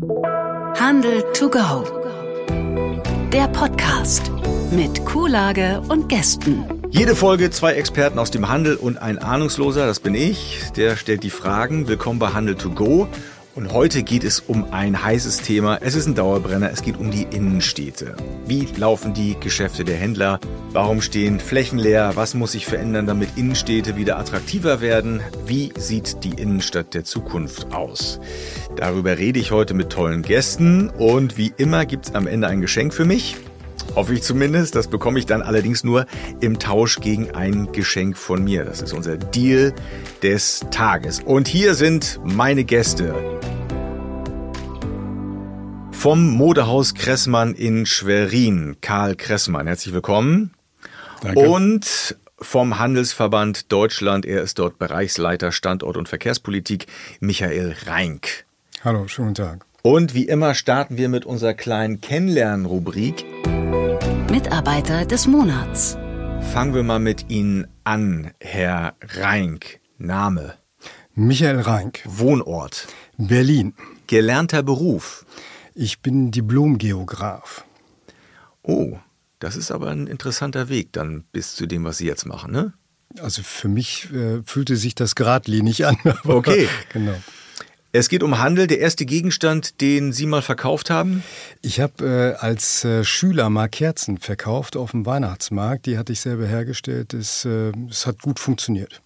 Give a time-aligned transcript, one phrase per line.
[0.00, 1.84] Handel to go.
[3.32, 4.30] Der Podcast
[4.70, 6.64] mit Kuhlage und Gästen.
[6.90, 11.24] Jede Folge zwei Experten aus dem Handel und ein Ahnungsloser, das bin ich, der stellt
[11.24, 11.88] die Fragen.
[11.88, 13.08] Willkommen bei Handel to go.
[13.58, 15.78] Und heute geht es um ein heißes Thema.
[15.80, 16.70] Es ist ein Dauerbrenner.
[16.70, 18.14] Es geht um die Innenstädte.
[18.46, 20.38] Wie laufen die Geschäfte der Händler?
[20.70, 22.12] Warum stehen Flächen leer?
[22.14, 25.22] Was muss sich verändern, damit Innenstädte wieder attraktiver werden?
[25.44, 28.20] Wie sieht die Innenstadt der Zukunft aus?
[28.78, 30.88] Darüber rede ich heute mit tollen Gästen.
[30.88, 33.36] Und wie immer gibt es am Ende ein Geschenk für mich.
[33.96, 34.76] Hoffe ich zumindest.
[34.76, 36.06] Das bekomme ich dann allerdings nur
[36.38, 38.64] im Tausch gegen ein Geschenk von mir.
[38.64, 39.74] Das ist unser Deal
[40.22, 41.18] des Tages.
[41.18, 43.16] Und hier sind meine Gäste.
[45.90, 49.66] Vom Modehaus Kressmann in Schwerin, Karl Kressmann.
[49.66, 50.54] Herzlich willkommen.
[51.22, 51.40] Danke.
[51.40, 56.86] Und vom Handelsverband Deutschland, er ist dort Bereichsleiter Standort und Verkehrspolitik,
[57.18, 58.46] Michael Reinck.
[58.84, 59.64] Hallo, schönen Tag.
[59.82, 63.24] Und wie immer starten wir mit unserer kleinen Kennenlernen-Rubrik.
[64.30, 65.96] Mitarbeiter des Monats.
[66.52, 69.80] Fangen wir mal mit Ihnen an, Herr Reinck.
[70.00, 70.54] Name,
[71.14, 72.86] Michael Reinck, Wohnort,
[73.16, 73.74] Berlin.
[74.06, 75.26] gelernter Beruf.
[75.74, 77.64] Ich bin Diplomgeograf.
[78.62, 78.96] Oh,
[79.40, 82.74] das ist aber ein interessanter Weg dann bis zu dem, was Sie jetzt machen, ne?
[83.20, 85.96] Also für mich äh, fühlte sich das geradlinig an.
[86.04, 86.68] aber- Okay.
[86.92, 87.14] genau.
[87.90, 88.66] Es geht um Handel.
[88.66, 91.22] Der erste Gegenstand, den Sie mal verkauft haben?
[91.62, 95.86] Ich habe äh, als äh, Schüler mal Kerzen verkauft auf dem Weihnachtsmarkt.
[95.86, 97.14] Die hatte ich selber hergestellt.
[97.14, 99.00] Es, äh, es hat gut funktioniert.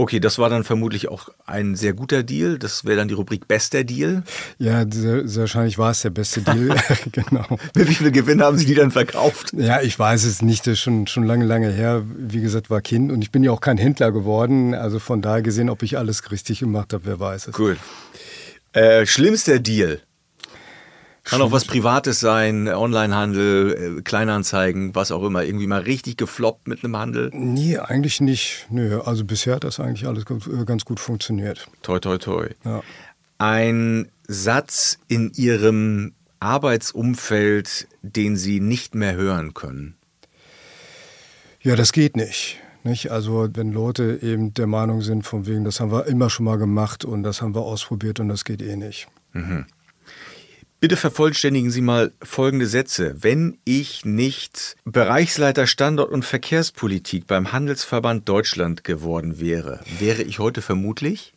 [0.00, 2.58] Okay, das war dann vermutlich auch ein sehr guter Deal.
[2.58, 4.22] Das wäre dann die Rubrik Bester Deal.
[4.56, 6.74] Ja, sehr, sehr wahrscheinlich war es der beste Deal.
[7.12, 7.44] genau.
[7.76, 9.52] Mit wie viel Gewinn haben Sie die dann verkauft?
[9.52, 12.02] Ja, ich weiß es nicht, das ist schon, schon lange, lange her.
[12.16, 14.72] Wie gesagt, war Kind und ich bin ja auch kein Händler geworden.
[14.72, 17.58] Also von daher gesehen, ob ich alles richtig gemacht habe, wer weiß es.
[17.58, 17.76] Cool.
[18.72, 20.00] Äh, schlimmster Deal.
[21.30, 25.44] Kann auch was Privates sein, Onlinehandel, äh, Kleinanzeigen, was auch immer.
[25.44, 27.30] Irgendwie mal richtig gefloppt mit einem Handel.
[27.32, 28.66] Nee, eigentlich nicht.
[28.68, 31.68] Nö, also bisher hat das eigentlich alles ganz, äh, ganz gut funktioniert.
[31.82, 32.48] Toi, toi, toi.
[32.64, 32.82] Ja.
[33.38, 39.94] Ein Satz in Ihrem Arbeitsumfeld, den Sie nicht mehr hören können.
[41.62, 42.58] Ja, das geht nicht.
[42.82, 43.10] Nicht?
[43.12, 46.56] Also wenn Leute eben der Meinung sind, von wegen, das haben wir immer schon mal
[46.56, 49.08] gemacht und das haben wir ausprobiert und das geht eh nicht.
[50.80, 53.14] Bitte vervollständigen Sie mal folgende Sätze.
[53.20, 60.62] Wenn ich nicht Bereichsleiter Standort- und Verkehrspolitik beim Handelsverband Deutschland geworden wäre, wäre ich heute
[60.62, 61.34] vermutlich?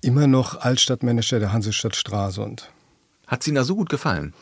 [0.00, 2.70] Immer noch Altstadtmanager der Hansestadt Stralsund.
[3.26, 4.32] Hat es Ihnen da so gut gefallen?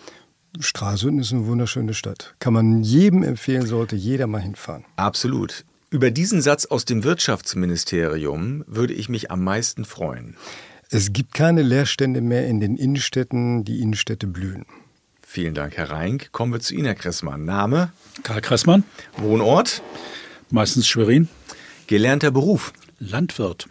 [0.61, 2.37] Stralsund ist eine wunderschöne Stadt.
[2.39, 4.85] Kann man jedem empfehlen, sollte jeder mal hinfahren.
[4.95, 5.65] Absolut.
[5.91, 10.37] Über diesen Satz aus dem Wirtschaftsministerium würde ich mich am meisten freuen.
[10.91, 14.65] Es gibt keine Leerstände mehr in den Innenstädten, die Innenstädte blühen.
[15.21, 16.33] Vielen Dank, Herr Reinck.
[16.33, 17.45] Kommen wir zu Ihnen, Herr Kressmann.
[17.45, 18.85] Name, Karl Kressmann,
[19.19, 19.83] Wohnort,
[20.51, 21.29] meistens Schwerin,
[21.89, 22.73] gelernter Beruf.
[23.01, 23.69] Landwirt.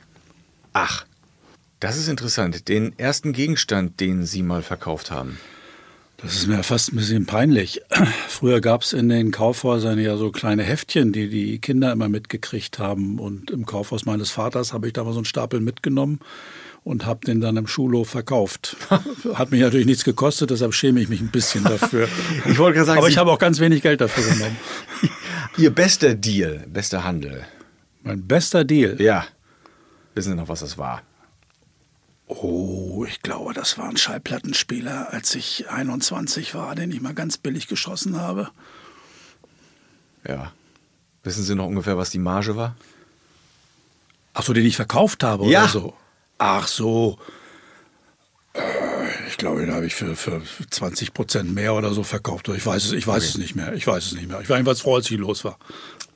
[0.73, 1.07] Ach,
[1.79, 2.67] das ist interessant.
[2.67, 5.39] Den ersten Gegenstand, den Sie mal verkauft haben.
[6.17, 7.81] Das ist mir fast ein bisschen peinlich.
[8.27, 12.77] Früher gab es in den Kaufhäusern ja so kleine Heftchen, die die Kinder immer mitgekriegt
[12.77, 13.17] haben.
[13.17, 16.19] Und im Kaufhaus meines Vaters habe ich da mal so einen Stapel mitgenommen
[16.87, 18.77] und habe den dann im Schulhof verkauft.
[19.33, 22.07] Hat mich natürlich nichts gekostet, deshalb schäme ich mich ein bisschen dafür.
[22.45, 24.55] Ich wollte gerade sagen, Aber ich habe auch ganz wenig Geld dafür genommen.
[25.57, 27.45] Ihr bester Deal, bester Handel.
[28.03, 29.01] Mein bester Deal.
[29.01, 29.25] Ja.
[30.15, 31.01] Wissen Sie noch, was das war?
[32.27, 37.37] Oh, ich glaube, das war ein Schallplattenspieler, als ich 21 war, den ich mal ganz
[37.37, 38.49] billig geschossen habe.
[40.27, 40.51] Ja.
[41.23, 42.75] Wissen Sie noch ungefähr, was die Marge war?
[44.33, 45.63] Ach so, den ich verkauft habe Ja.
[45.63, 45.93] oder so?
[46.37, 47.17] Ach so.
[48.53, 48.59] Äh,
[49.27, 52.47] Ich glaube, den habe ich für, für 20 Prozent mehr oder so verkauft.
[52.49, 53.73] Ich weiß es, ich weiß es nicht mehr.
[53.73, 54.39] Ich weiß es nicht mehr.
[54.41, 55.57] Ich war jedenfalls froh, als ich los war.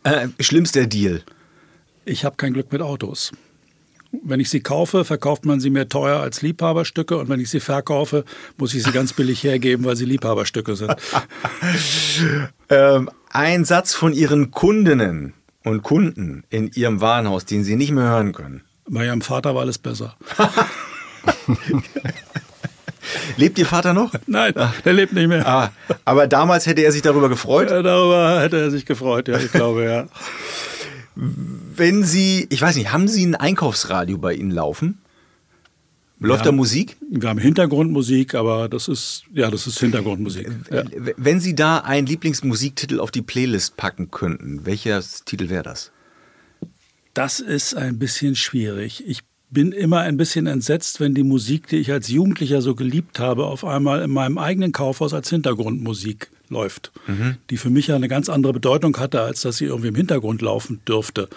[0.03, 1.21] Äh, schlimmster Deal.
[2.05, 3.31] Ich habe kein Glück mit Autos.
[4.23, 7.61] Wenn ich sie kaufe, verkauft man sie mir teuer als Liebhaberstücke und wenn ich sie
[7.61, 8.25] verkaufe,
[8.57, 10.93] muss ich sie ganz billig hergeben, weil sie Liebhaberstücke sind.
[12.69, 15.33] Ähm, ein Satz von Ihren Kundinnen
[15.63, 18.63] und Kunden in Ihrem Warenhaus, den Sie nicht mehr hören können.
[18.93, 20.15] Bei ihrem Vater war alles besser.
[23.37, 24.13] Lebt Ihr Vater noch?
[24.27, 24.53] Nein,
[24.85, 25.47] der lebt nicht mehr.
[25.47, 25.71] Ah,
[26.05, 27.69] aber damals hätte er sich darüber gefreut.
[27.71, 30.07] Ja, Darüber hätte er sich gefreut, ja, ich glaube, ja.
[31.15, 34.99] Wenn Sie, ich weiß nicht, haben Sie ein Einkaufsradio bei Ihnen laufen?
[36.19, 36.51] Läuft Ja.
[36.51, 36.97] da Musik?
[37.09, 40.49] Wir haben Hintergrundmusik, aber das ist, ja, das ist Hintergrundmusik.
[40.69, 40.83] Ja.
[41.17, 45.91] Wenn Sie da einen Lieblingsmusiktitel auf die Playlist packen könnten, welcher Titel wäre das?
[47.13, 49.03] Das ist ein bisschen schwierig.
[49.05, 53.19] Ich bin immer ein bisschen entsetzt, wenn die Musik, die ich als Jugendlicher so geliebt
[53.19, 57.35] habe, auf einmal in meinem eigenen Kaufhaus als Hintergrundmusik läuft, mhm.
[57.49, 60.41] die für mich ja eine ganz andere Bedeutung hatte, als dass sie irgendwie im Hintergrund
[60.41, 61.27] laufen dürfte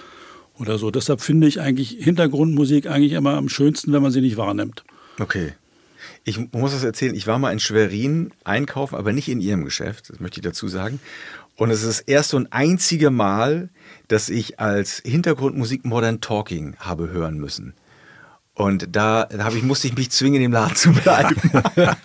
[0.58, 0.92] oder so.
[0.92, 4.84] Deshalb finde ich eigentlich Hintergrundmusik eigentlich immer am schönsten, wenn man sie nicht wahrnimmt.
[5.18, 5.54] Okay.
[6.24, 10.10] Ich muss das erzählen, ich war mal in Schwerin einkaufen, aber nicht in Ihrem Geschäft,
[10.10, 11.00] das möchte ich dazu sagen.
[11.56, 13.68] Und es ist das erste und einzige Mal,
[14.08, 17.74] dass ich als Hintergrundmusik Modern Talking habe hören müssen.
[18.56, 21.34] Und da, da ich, musste ich mich zwingen, im Laden zu bleiben.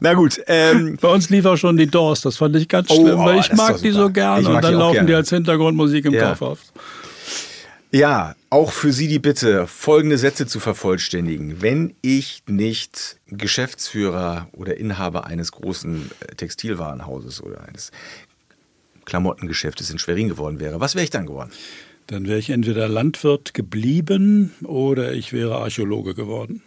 [0.00, 0.38] Na gut.
[0.46, 3.24] Ähm, Bei uns lief auch schon die Doors, das fand ich ganz oh, schlimm, oh,
[3.24, 5.08] weil ich mag die so gerne und dann laufen gerne.
[5.08, 6.28] die als Hintergrundmusik im ja.
[6.28, 6.58] Kaufhaus.
[7.94, 11.60] Ja, auch für Sie die Bitte, folgende Sätze zu vervollständigen.
[11.60, 17.92] Wenn ich nicht Geschäftsführer oder Inhaber eines großen äh, Textilwarenhauses oder eines
[19.04, 21.50] Klamottengeschäftes in Schwerin geworden wäre, was wäre ich dann geworden?
[22.06, 26.62] Dann wäre ich entweder Landwirt geblieben oder ich wäre Archäologe geworden.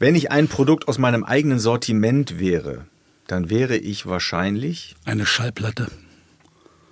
[0.00, 2.84] Wenn ich ein Produkt aus meinem eigenen Sortiment wäre,
[3.28, 5.86] dann wäre ich wahrscheinlich eine Schallplatte.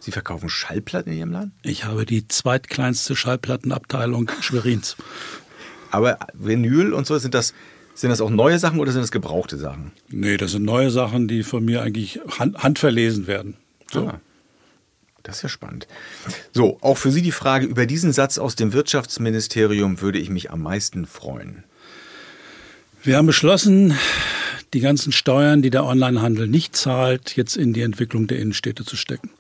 [0.06, 1.52] Sie verkaufen Schallplatten in Ihrem Laden?
[1.64, 4.96] Ich habe die zweitkleinste Schallplattenabteilung Schwerins.
[5.90, 7.54] Aber Vinyl und so, sind das,
[7.96, 9.90] sind das auch neue Sachen oder sind das gebrauchte Sachen?
[10.08, 13.56] Nee, das sind neue Sachen, die von mir eigentlich hand, handverlesen werden.
[13.90, 14.06] So.
[14.06, 14.20] Ah,
[15.24, 15.88] das ist ja spannend.
[16.52, 20.52] So, auch für Sie die Frage, über diesen Satz aus dem Wirtschaftsministerium würde ich mich
[20.52, 21.64] am meisten freuen.
[23.02, 23.98] Wir haben beschlossen,
[24.72, 28.94] die ganzen Steuern, die der Onlinehandel nicht zahlt, jetzt in die Entwicklung der Innenstädte zu
[28.94, 29.30] stecken.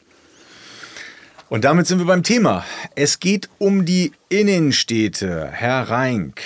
[1.48, 2.64] Und damit sind wir beim Thema.
[2.96, 5.48] Es geht um die Innenstädte.
[5.52, 6.40] Herr Reink,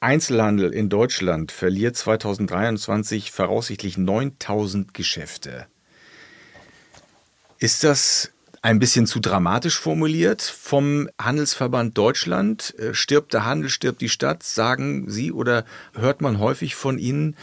[0.00, 5.66] Einzelhandel in Deutschland verliert 2023 voraussichtlich 9000 Geschäfte.
[7.58, 8.30] Ist das
[8.62, 12.74] ein bisschen zu dramatisch formuliert vom Handelsverband Deutschland?
[12.78, 17.36] Äh, stirbt der Handel, stirbt die Stadt, sagen Sie oder hört man häufig von Ihnen?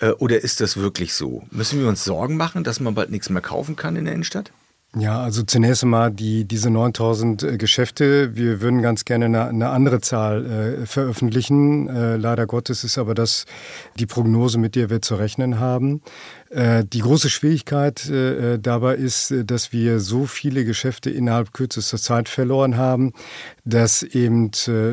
[0.00, 1.46] Äh, oder ist das wirklich so?
[1.50, 4.50] Müssen wir uns Sorgen machen, dass man bald nichts mehr kaufen kann in der Innenstadt?
[4.96, 8.34] Ja, also zunächst einmal die, diese 9000 äh, Geschäfte.
[8.36, 11.88] Wir würden ganz gerne eine, eine andere Zahl äh, veröffentlichen.
[11.88, 13.44] Äh, leider Gottes ist aber das
[13.98, 16.00] die Prognose, mit der wir zu rechnen haben.
[16.50, 21.98] Äh, die große Schwierigkeit äh, äh, dabei ist, dass wir so viele Geschäfte innerhalb kürzester
[21.98, 23.12] Zeit verloren haben,
[23.64, 24.50] dass eben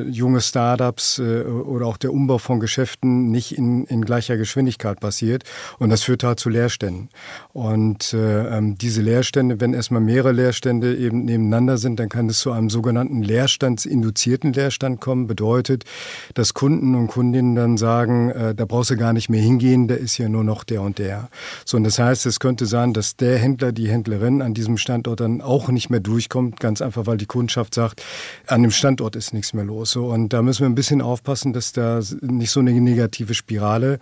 [0.10, 5.44] junge Startups oder auch der Umbau von Geschäften nicht in, in gleicher Geschwindigkeit passiert.
[5.80, 7.10] Und das führt halt zu Leerständen.
[7.54, 12.52] Und ähm, diese Leerstände, wenn erstmal mehrere Leerstände eben nebeneinander sind, dann kann es zu
[12.52, 15.28] einem sogenannten Leerstandsinduzierten Leerstand kommen.
[15.28, 15.86] Bedeutet,
[16.34, 20.18] dass Kunden und Kundinnen dann sagen, da brauchst du gar nicht mehr hingehen, da ist
[20.18, 21.30] ja nur noch der und der.
[21.66, 25.20] So, und das heißt, es könnte sein, dass der Händler, die Händlerin an diesem Standort
[25.20, 28.04] dann auch nicht mehr durchkommt, ganz einfach, weil die Kundschaft sagt,
[28.48, 29.92] an dem Standort ist nichts mehr los.
[29.92, 34.00] So, und da müssen wir ein bisschen aufpassen, dass da nicht so eine negative Spirale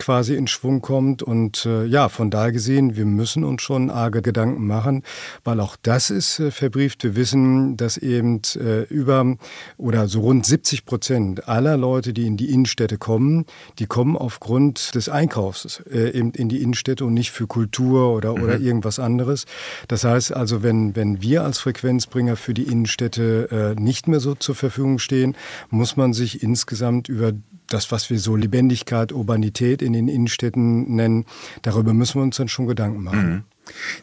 [0.00, 1.22] quasi in Schwung kommt.
[1.22, 5.04] Und äh, ja, von daher gesehen, wir müssen uns schon arge Gedanken machen,
[5.44, 7.04] weil auch das ist äh, verbrieft.
[7.04, 9.36] Wir wissen, dass eben äh, über
[9.76, 13.44] oder so rund 70 Prozent aller Leute, die in die Innenstädte kommen,
[13.78, 18.36] die kommen aufgrund des Einkaufs äh, eben in die Innenstädte und nicht für Kultur oder,
[18.36, 18.42] mhm.
[18.42, 19.44] oder irgendwas anderes.
[19.88, 24.34] Das heißt also, wenn, wenn wir als Frequenzbringer für die Innenstädte äh, nicht mehr so
[24.34, 25.36] zur Verfügung stehen,
[25.68, 27.32] muss man sich insgesamt über
[27.70, 31.24] das, was wir so Lebendigkeit, Urbanität in den Innenstädten nennen,
[31.62, 33.30] darüber müssen wir uns dann schon Gedanken machen.
[33.30, 33.42] Mhm.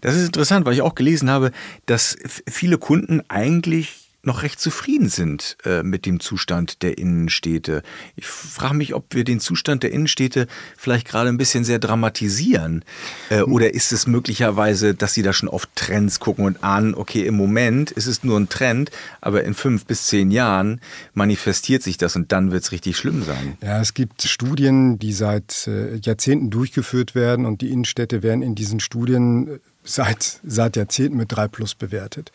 [0.01, 1.51] Das ist interessant, weil ich auch gelesen habe,
[1.85, 7.81] dass viele Kunden eigentlich noch recht zufrieden sind äh, mit dem Zustand der Innenstädte.
[8.15, 12.85] Ich frage mich, ob wir den Zustand der Innenstädte vielleicht gerade ein bisschen sehr dramatisieren.
[13.29, 17.25] Äh, oder ist es möglicherweise, dass Sie da schon auf Trends gucken und ahnen, okay,
[17.25, 18.91] im Moment ist es nur ein Trend,
[19.21, 20.81] aber in fünf bis zehn Jahren
[21.13, 23.57] manifestiert sich das und dann wird es richtig schlimm sein.
[23.63, 28.55] Ja, es gibt Studien, die seit äh, Jahrzehnten durchgeführt werden und die Innenstädte werden in
[28.55, 32.31] diesen Studien seit, seit Jahrzehnten mit 3 Plus bewertet.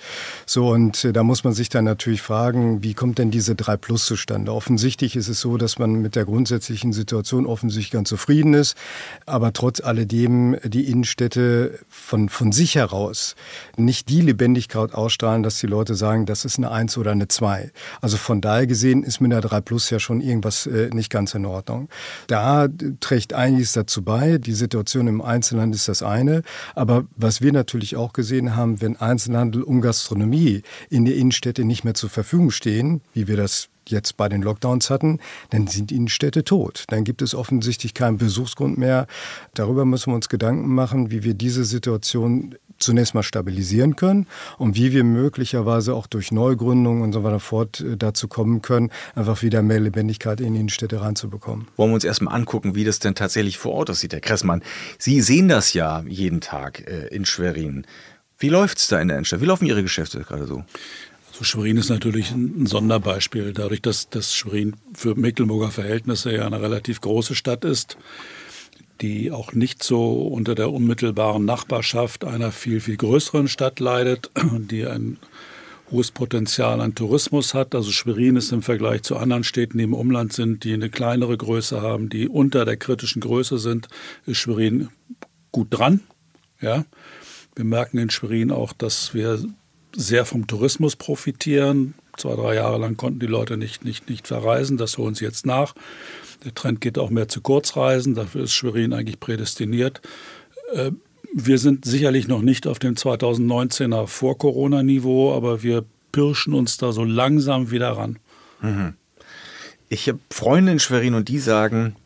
[0.46, 3.76] So, und äh, da muss man sich dann natürlich fragen, wie kommt denn diese 3
[3.76, 4.52] Plus zustande?
[4.52, 8.76] Offensichtlich ist es so, dass man mit der grundsätzlichen Situation offensichtlich ganz zufrieden ist,
[9.26, 13.36] aber trotz alledem die Innenstädte von, von sich heraus
[13.76, 17.70] nicht die Lebendigkeit ausstrahlen, dass die Leute sagen, das ist eine 1 oder eine 2.
[18.00, 21.34] Also von daher gesehen ist mit einer 3 Plus ja schon irgendwas äh, nicht ganz
[21.34, 21.88] in Ordnung.
[22.26, 22.68] Da
[23.00, 24.38] trägt einiges dazu bei.
[24.38, 26.42] Die Situation im Einzelland ist das eine,
[26.74, 31.84] aber was wir natürlich auch gesehen haben, wenn Einzelhandel und Gastronomie in der Innenstädte nicht
[31.84, 35.18] mehr zur Verfügung stehen, wie wir das jetzt bei den Lockdowns hatten,
[35.50, 36.84] dann sind Innenstädte tot.
[36.88, 39.06] Dann gibt es offensichtlich keinen Besuchsgrund mehr.
[39.54, 44.26] Darüber müssen wir uns Gedanken machen, wie wir diese Situation zunächst mal stabilisieren können
[44.58, 48.90] und wie wir möglicherweise auch durch Neugründungen und so weiter fort äh, dazu kommen können,
[49.14, 51.68] einfach wieder mehr Lebendigkeit in die Innenstädte reinzubekommen.
[51.76, 54.62] Wollen wir uns erstmal angucken, wie das denn tatsächlich vor Ort aussieht, Herr Kressmann.
[54.98, 57.86] Sie sehen das ja jeden Tag äh, in Schwerin.
[58.38, 59.40] Wie läuft es da in der Innenstadt?
[59.40, 60.64] Wie laufen Ihre Geschäfte gerade so?
[61.42, 67.00] Schwerin ist natürlich ein Sonderbeispiel, dadurch, dass, dass Schwerin für Mecklenburger Verhältnisse ja eine relativ
[67.00, 67.96] große Stadt ist
[69.02, 74.30] die auch nicht so unter der unmittelbaren Nachbarschaft einer viel, viel größeren Stadt leidet,
[74.70, 75.18] die ein
[75.90, 77.74] hohes Potenzial an Tourismus hat.
[77.74, 81.36] Also Schwerin ist im Vergleich zu anderen Städten, die im Umland sind, die eine kleinere
[81.36, 83.88] Größe haben, die unter der kritischen Größe sind,
[84.24, 84.88] ist Schwerin
[85.50, 86.00] gut dran.
[86.60, 86.84] Ja.
[87.54, 89.44] Wir merken in Schwerin auch, dass wir
[89.94, 91.94] sehr vom Tourismus profitieren.
[92.16, 95.46] Zwei, drei Jahre lang konnten die Leute nicht, nicht, nicht verreisen, das holen sie jetzt
[95.46, 95.74] nach.
[96.44, 100.00] Der Trend geht auch mehr zu Kurzreisen, dafür ist Schwerin eigentlich prädestiniert.
[100.74, 100.90] Äh,
[101.34, 107.04] wir sind sicherlich noch nicht auf dem 2019er Vor-Corona-Niveau, aber wir pirschen uns da so
[107.04, 108.18] langsam wieder ran.
[108.60, 108.94] Mhm.
[109.88, 111.96] Ich habe Freunde in Schwerin und die sagen,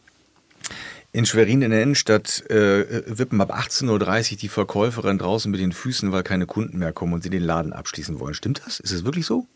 [1.16, 5.72] in Schwerin in der Innenstadt äh, wippen ab 18.30 Uhr die Verkäuferin draußen mit den
[5.72, 8.34] Füßen, weil keine Kunden mehr kommen und sie den Laden abschließen wollen.
[8.34, 8.80] Stimmt das?
[8.80, 9.46] Ist es wirklich so?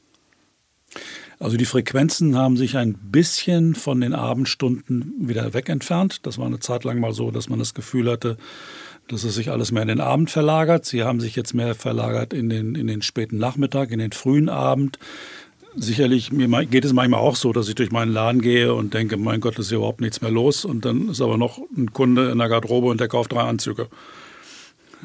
[1.38, 6.24] Also die Frequenzen haben sich ein bisschen von den Abendstunden wieder wegentfernt.
[6.26, 8.38] Das war eine Zeit lang mal so, dass man das Gefühl hatte,
[9.08, 10.86] dass es sich alles mehr in den Abend verlagert.
[10.86, 14.48] Sie haben sich jetzt mehr verlagert in den, in den späten Nachmittag, in den frühen
[14.48, 14.98] Abend.
[15.76, 19.16] Sicherlich, mir geht es manchmal auch so, dass ich durch meinen Laden gehe und denke,
[19.16, 20.64] mein Gott, ist hier überhaupt nichts mehr los.
[20.64, 23.88] Und dann ist aber noch ein Kunde in der Garderobe und der kauft drei Anzüge.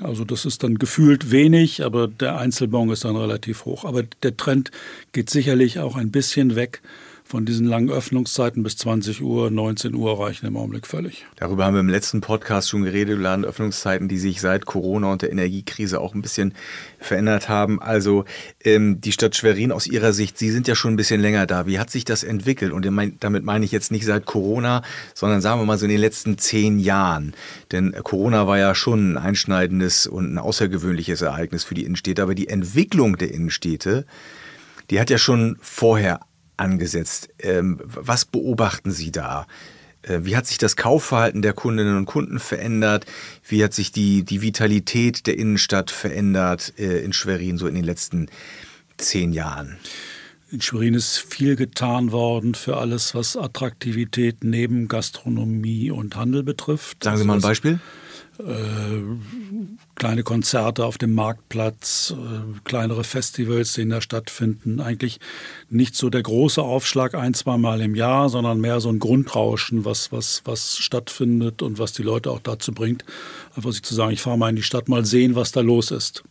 [0.02, 3.86] Also das ist dann gefühlt wenig, aber der Einzelbon ist dann relativ hoch.
[3.86, 4.72] Aber der Trend
[5.12, 6.82] geht sicherlich auch ein bisschen weg
[7.28, 11.26] von diesen langen Öffnungszeiten bis 20 Uhr, 19 Uhr reichen im Augenblick völlig.
[11.38, 15.32] Darüber haben wir im letzten Podcast schon geredet, Ladenöffnungszeiten, die sich seit Corona und der
[15.32, 16.54] Energiekrise auch ein bisschen
[17.00, 17.82] verändert haben.
[17.82, 18.26] Also
[18.64, 21.66] ähm, die Stadt Schwerin aus Ihrer Sicht, Sie sind ja schon ein bisschen länger da.
[21.66, 22.72] Wie hat sich das entwickelt?
[22.72, 24.84] Und damit meine ich jetzt nicht seit Corona,
[25.16, 27.34] sondern sagen wir mal so in den letzten zehn Jahren.
[27.72, 32.22] Denn Corona war ja schon ein einschneidendes und ein außergewöhnliches Ereignis für die Innenstädte.
[32.22, 34.06] Aber die Entwicklung der Innenstädte,
[34.92, 36.20] die hat ja schon vorher
[36.58, 37.30] angesetzt.
[37.40, 39.48] Ähm, was beobachten Sie da?
[40.02, 43.06] Äh, wie hat sich das Kaufverhalten der Kundinnen und Kunden verändert?
[43.48, 47.84] Wie hat sich die, die Vitalität der Innenstadt verändert äh, in Schwerin so in den
[47.84, 48.28] letzten
[48.98, 49.78] zehn Jahren?
[50.52, 57.04] In Schwerin ist viel getan worden für alles, was Attraktivität neben Gastronomie und Handel betrifft.
[57.04, 57.74] Sagen Sie mal ein also Beispiel.
[57.74, 58.05] Äh,
[59.96, 64.82] kleine Konzerte auf dem Marktplatz, äh, kleinere Festivals, die in der Stadt finden.
[64.82, 65.20] Eigentlich
[65.70, 69.86] nicht so der große Aufschlag ein, zwei Mal im Jahr, sondern mehr so ein Grundrauschen,
[69.86, 73.06] was, was, was stattfindet und was die Leute auch dazu bringt,
[73.56, 75.92] einfach sich zu sagen, ich fahre mal in die Stadt, mal sehen, was da los
[75.92, 76.24] ist.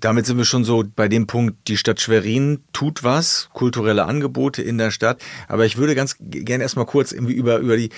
[0.00, 4.62] Damit sind wir schon so bei dem Punkt, die Stadt Schwerin tut was, kulturelle Angebote
[4.62, 5.22] in der Stadt.
[5.48, 7.90] Aber ich würde ganz gerne erstmal kurz über, über die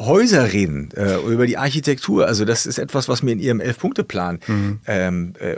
[0.00, 2.26] Häuser reden, äh, über die Architektur.
[2.26, 4.80] Also das ist etwas, was mir in Ihrem Elf-Punkte-Plan mhm.
[4.86, 5.56] ähm, äh,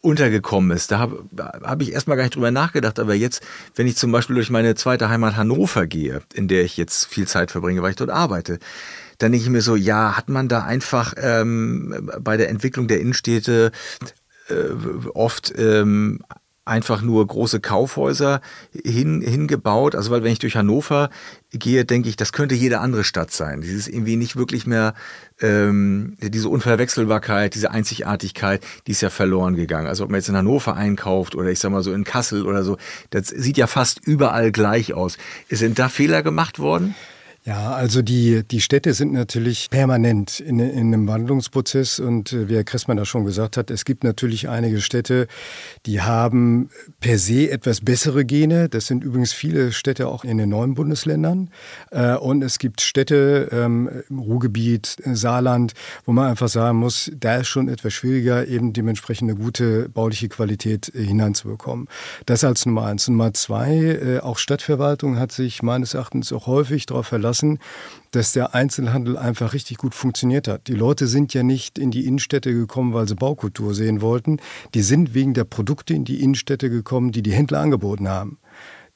[0.00, 0.90] untergekommen ist.
[0.90, 2.98] Da habe hab ich erstmal gar nicht drüber nachgedacht.
[2.98, 3.42] Aber jetzt,
[3.74, 7.26] wenn ich zum Beispiel durch meine zweite Heimat Hannover gehe, in der ich jetzt viel
[7.26, 8.58] Zeit verbringe, weil ich dort arbeite,
[9.18, 13.00] dann denke ich mir so, ja, hat man da einfach ähm, bei der Entwicklung der
[13.00, 13.72] Innenstädte
[14.48, 16.20] äh, oft ähm,
[16.68, 18.40] einfach nur große Kaufhäuser
[18.84, 19.94] hin, hingebaut.
[19.94, 21.10] Also weil wenn ich durch Hannover
[21.50, 23.62] gehe, denke ich, das könnte jede andere Stadt sein.
[23.62, 24.94] Dieses irgendwie nicht wirklich mehr,
[25.40, 29.86] ähm, diese Unverwechselbarkeit, diese Einzigartigkeit, die ist ja verloren gegangen.
[29.86, 32.62] Also ob man jetzt in Hannover einkauft oder ich sag mal so in Kassel oder
[32.62, 32.76] so,
[33.10, 35.16] das sieht ja fast überall gleich aus.
[35.48, 36.94] Sind da Fehler gemacht worden?
[37.48, 42.56] Ja, also die, die Städte sind natürlich permanent in, in einem Wandlungsprozess und äh, wie
[42.56, 45.28] Herr Kressmann da schon gesagt hat, es gibt natürlich einige Städte,
[45.86, 46.68] die haben
[47.00, 48.68] per se etwas bessere Gene.
[48.68, 51.48] Das sind übrigens viele Städte auch in den neuen Bundesländern.
[51.90, 55.72] Äh, und es gibt Städte ähm, im Ruhrgebiet, äh, Saarland,
[56.04, 60.28] wo man einfach sagen muss, da ist schon etwas schwieriger, eben dementsprechend eine gute bauliche
[60.28, 61.88] Qualität hineinzubekommen.
[62.26, 63.08] Das als Nummer eins.
[63.08, 67.58] Nummer zwei, auch Stadtverwaltung hat sich meines Erachtens auch häufig darauf verlassen, lassen,
[68.10, 70.66] dass der Einzelhandel einfach richtig gut funktioniert hat.
[70.68, 74.38] Die Leute sind ja nicht in die Innenstädte gekommen, weil sie Baukultur sehen wollten.
[74.74, 78.38] Die sind wegen der Produkte in die Innenstädte gekommen, die die Händler angeboten haben.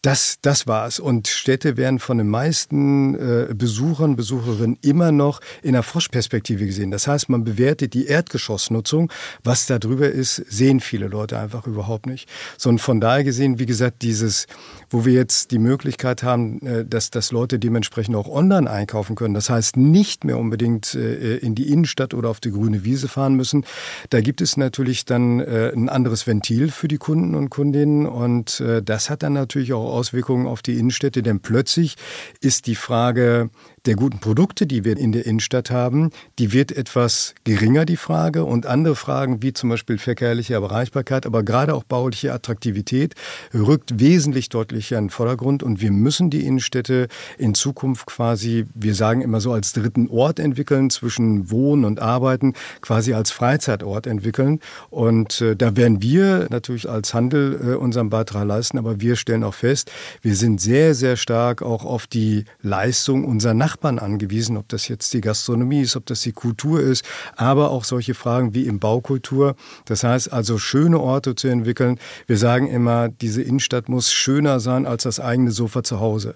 [0.01, 0.99] Das, das war's.
[0.99, 6.91] Und Städte werden von den meisten äh, Besuchern, Besucherinnen immer noch in der Froschperspektive gesehen.
[6.91, 9.13] Das heißt, man bewertet die Erdgeschossnutzung.
[9.45, 12.29] Was da drüber ist, sehen viele Leute einfach überhaupt nicht.
[12.59, 14.49] So, und von daher gesehen, wie gesagt, dieses,
[14.93, 19.35] wo wir jetzt die Möglichkeit haben, äh, dass, dass Leute dementsprechend auch online einkaufen können.
[19.35, 23.35] Das heißt, nicht mehr unbedingt äh, in die Innenstadt oder auf die grüne Wiese fahren
[23.35, 23.65] müssen.
[24.11, 28.07] Da gibt es natürlich dann äh, ein anderes Ventil für die Kunden und Kundinnen.
[28.07, 31.97] Und das hat dann natürlich auch Auswirkungen auf die Innenstädte, denn plötzlich
[32.41, 33.51] ist die Frage
[33.87, 38.45] der guten Produkte, die wir in der Innenstadt haben, die wird etwas geringer, die Frage.
[38.45, 43.15] Und andere Fragen, wie zum Beispiel verkehrliche Erreichbarkeit, aber gerade auch bauliche Attraktivität,
[43.53, 45.65] rückt wesentlich deutlicher in den Vordergrund.
[45.65, 47.09] Und wir müssen die Innenstädte
[47.39, 52.55] in Zukunft quasi, wir sagen immer so, als dritten Ort entwickeln, zwischen Wohnen und Arbeiten,
[52.83, 54.61] quasi als Freizeitort entwickeln.
[54.91, 59.43] Und äh, da werden wir natürlich als Handel äh, unseren Beitrag leisten, aber wir stellen
[59.43, 64.59] auch fest, wir sind sehr, sehr stark auch auf die Leistung unserer Nachbarn Nachbarn angewiesen,
[64.59, 67.05] ob das jetzt die Gastronomie ist, ob das die Kultur ist,
[67.37, 69.57] aber auch solche Fragen wie im Baukultur.
[69.87, 71.99] Das heißt also, schöne Orte zu entwickeln.
[72.27, 76.35] Wir sagen immer, diese Innenstadt muss schöner sein als das eigene Sofa zu Hause.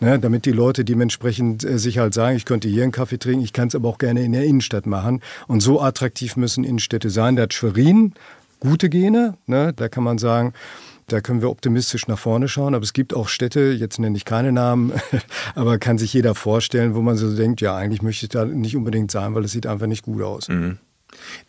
[0.00, 3.42] Ne, damit die Leute dementsprechend äh, sich halt sagen, ich könnte hier einen Kaffee trinken,
[3.42, 5.22] ich kann es aber auch gerne in der Innenstadt machen.
[5.46, 7.36] Und so attraktiv müssen Innenstädte sein.
[7.36, 8.12] Da hat Schwerin
[8.60, 9.38] gute Gene.
[9.46, 9.72] Ne?
[9.74, 10.52] Da kann man sagen,
[11.06, 12.74] da können wir optimistisch nach vorne schauen.
[12.74, 14.92] Aber es gibt auch Städte, jetzt nenne ich keine Namen,
[15.54, 18.76] aber kann sich jeder vorstellen, wo man so denkt, ja, eigentlich möchte ich da nicht
[18.76, 20.48] unbedingt sein, weil es sieht einfach nicht gut aus.
[20.48, 20.78] Mhm.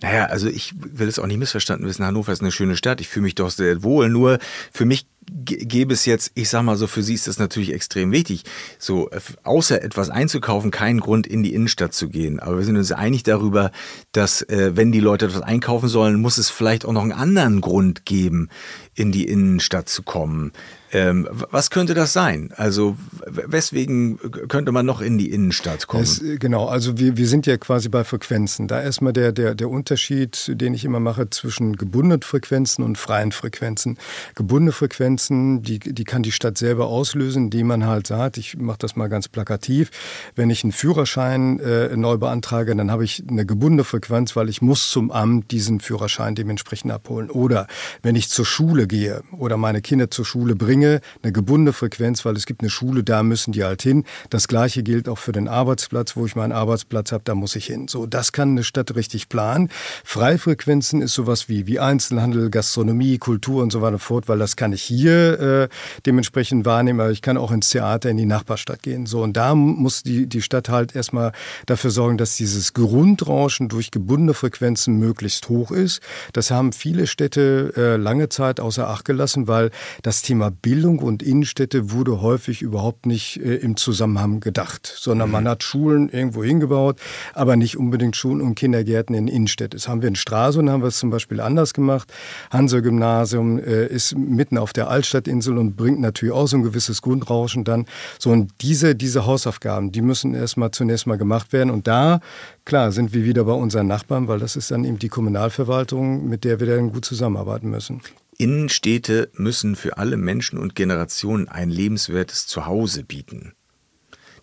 [0.02, 2.06] Naja, also ich will es auch nicht missverstanden wissen.
[2.06, 3.02] Hannover ist eine schöne Stadt.
[3.02, 4.10] Ich fühle mich doch sehr wohl.
[4.10, 4.40] Nur
[4.72, 8.12] für mich gäbe es jetzt, ich sag mal so, für sie ist das natürlich extrem
[8.12, 8.44] wichtig,
[8.78, 12.40] so äh, außer etwas einzukaufen, keinen Grund in die Innenstadt zu gehen.
[12.40, 13.72] Aber wir sind uns einig darüber,
[14.12, 17.62] dass äh, wenn die Leute etwas einkaufen sollen, muss es vielleicht auch noch einen anderen
[17.62, 18.50] Grund geben,
[18.94, 20.52] in die Innenstadt zu kommen.
[20.96, 22.54] Ähm, was könnte das sein?
[22.56, 26.04] Also weswegen könnte man noch in die Innenstadt kommen?
[26.04, 28.70] Es, genau, also wir, wir sind ja quasi bei Frequenzen.
[28.70, 33.34] Da erstmal der, der, der Unterschied, den ich immer mache zwischen gebundenen Frequenzen und freien
[33.34, 33.98] Frequenzen.
[34.36, 38.78] Gebundene Frequenzen, die, die kann die Stadt selber auslösen, indem man halt sagt, ich mache
[38.80, 39.92] das mal ganz plakativ,
[40.36, 44.62] wenn ich einen Führerschein äh, neu beantrage, dann habe ich eine gebundene Frequenz, weil ich
[44.62, 47.30] muss zum Amt diesen Führerschein dementsprechend abholen.
[47.30, 47.68] Oder
[48.02, 52.26] wenn ich zur Schule gehe oder meine Kinder zur Schule bringe, Dinge eine gebundene Frequenz,
[52.26, 54.04] weil es gibt eine Schule, da müssen die halt hin.
[54.30, 57.66] Das Gleiche gilt auch für den Arbeitsplatz, wo ich meinen Arbeitsplatz habe, da muss ich
[57.66, 57.88] hin.
[57.88, 59.70] So, das kann eine Stadt richtig planen.
[60.04, 64.56] Freifrequenzen ist sowas wie, wie Einzelhandel, Gastronomie, Kultur und so weiter und fort, weil das
[64.56, 65.68] kann ich hier äh,
[66.06, 69.06] dementsprechend wahrnehmen, aber ich kann auch ins Theater in die Nachbarstadt gehen.
[69.06, 71.32] So, und da muss die, die Stadt halt erstmal
[71.66, 76.02] dafür sorgen, dass dieses Grundrauschen durch gebundene Frequenzen möglichst hoch ist.
[76.34, 79.72] Das haben viele Städte äh, lange Zeit außer Acht gelassen, weil
[80.04, 85.34] das Thema Bildung und Innenstädte wurde häufig überhaupt nicht äh, im Zusammenhang gedacht, sondern mhm.
[85.34, 87.00] man hat Schulen irgendwo hingebaut,
[87.34, 89.78] aber nicht unbedingt Schulen und Kindergärten in Innenstädten.
[89.78, 92.12] Das haben wir in Stralsund, haben wir es zum Beispiel anders gemacht.
[92.52, 97.64] Hansa-Gymnasium äh, ist mitten auf der Altstadtinsel und bringt natürlich auch so ein gewisses Grundrauschen
[97.64, 97.86] dann.
[98.20, 101.70] So, und diese, diese Hausaufgaben, die müssen erstmal zunächst mal gemacht werden.
[101.70, 102.20] Und da,
[102.66, 106.44] klar, sind wir wieder bei unseren Nachbarn, weil das ist dann eben die Kommunalverwaltung, mit
[106.44, 108.02] der wir dann gut zusammenarbeiten müssen.
[108.38, 113.54] Innenstädte müssen für alle Menschen und Generationen ein lebenswertes Zuhause bieten.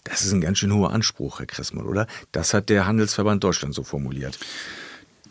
[0.04, 2.06] Das ist ein ganz schön hoher Anspruch, Herr Kressmann, oder?
[2.32, 4.38] Das hat der Handelsverband Deutschland so formuliert.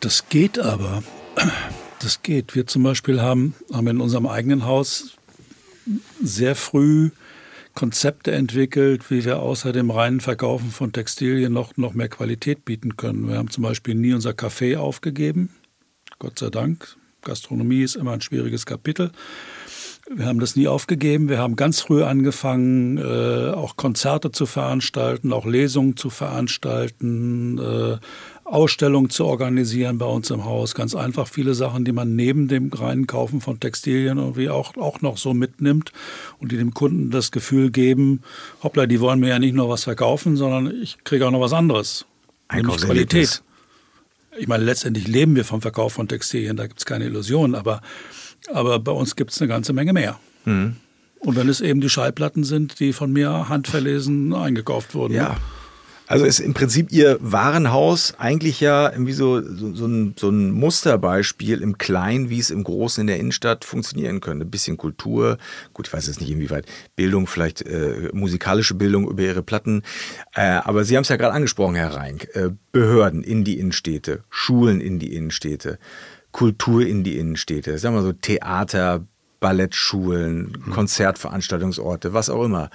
[0.00, 1.02] Das geht aber.
[1.98, 2.54] Das geht.
[2.54, 5.16] Wir zum Beispiel haben, haben in unserem eigenen Haus
[6.22, 7.10] sehr früh
[7.74, 12.96] Konzepte entwickelt, wie wir außer dem reinen Verkaufen von Textilien noch, noch mehr Qualität bieten
[12.96, 13.28] können.
[13.28, 15.50] Wir haben zum Beispiel nie unser Café aufgegeben,
[16.18, 16.96] Gott sei Dank.
[17.22, 19.12] Gastronomie ist immer ein schwieriges Kapitel.
[20.14, 21.28] Wir haben das nie aufgegeben.
[21.28, 27.98] Wir haben ganz früh angefangen, äh, auch Konzerte zu veranstalten, auch Lesungen zu veranstalten, äh,
[28.44, 30.74] Ausstellungen zu organisieren bei uns im Haus.
[30.74, 35.00] Ganz einfach viele Sachen, die man neben dem reinen Kaufen von Textilien irgendwie auch, auch
[35.00, 35.92] noch so mitnimmt
[36.38, 38.20] und die dem Kunden das Gefühl geben,
[38.62, 41.52] hoppla, die wollen mir ja nicht nur was verkaufen, sondern ich kriege auch noch was
[41.52, 42.04] anderes.
[42.52, 43.42] Nämlich Qualität
[44.38, 47.80] ich meine, letztendlich leben wir vom Verkauf von Textilien, da gibt es keine Illusionen, aber,
[48.52, 50.18] aber bei uns gibt es eine ganze Menge mehr.
[50.44, 50.76] Mhm.
[51.20, 55.14] Und wenn es eben die Schallplatten sind, die von mir handverlesen eingekauft wurden.
[55.14, 55.36] Ja.
[56.06, 60.50] Also ist im Prinzip Ihr Warenhaus eigentlich ja irgendwie so, so, so, ein, so ein
[60.50, 64.44] Musterbeispiel im Kleinen, wie es im Großen in der Innenstadt funktionieren könnte.
[64.44, 65.38] Ein bisschen Kultur,
[65.72, 69.82] gut, ich weiß jetzt nicht inwieweit, Bildung, vielleicht äh, musikalische Bildung über Ihre Platten.
[70.34, 72.28] Äh, aber Sie haben es ja gerade angesprochen, Herr Reink.
[72.34, 75.78] Äh, Behörden in die Innenstädte, Schulen in die Innenstädte,
[76.32, 79.06] Kultur in die Innenstädte, sagen wir so Theater,
[79.42, 80.70] Ballettschulen, mhm.
[80.72, 82.70] Konzertveranstaltungsorte, was auch immer.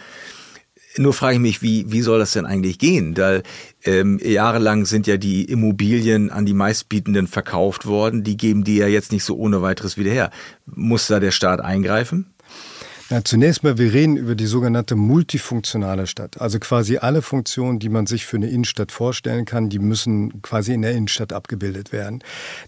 [0.97, 3.13] Nur frage ich mich, wie, wie soll das denn eigentlich gehen?
[3.13, 3.41] Da,
[3.83, 8.23] ähm, jahrelang sind ja die Immobilien an die meistbietenden verkauft worden.
[8.23, 10.31] Die geben die ja jetzt nicht so ohne weiteres wieder her.
[10.65, 12.33] Muss da der Staat eingreifen?
[13.09, 16.41] Na, zunächst mal, wir reden über die sogenannte multifunktionale Stadt.
[16.41, 20.73] Also quasi alle Funktionen, die man sich für eine Innenstadt vorstellen kann, die müssen quasi
[20.73, 22.21] in der Innenstadt abgebildet werden.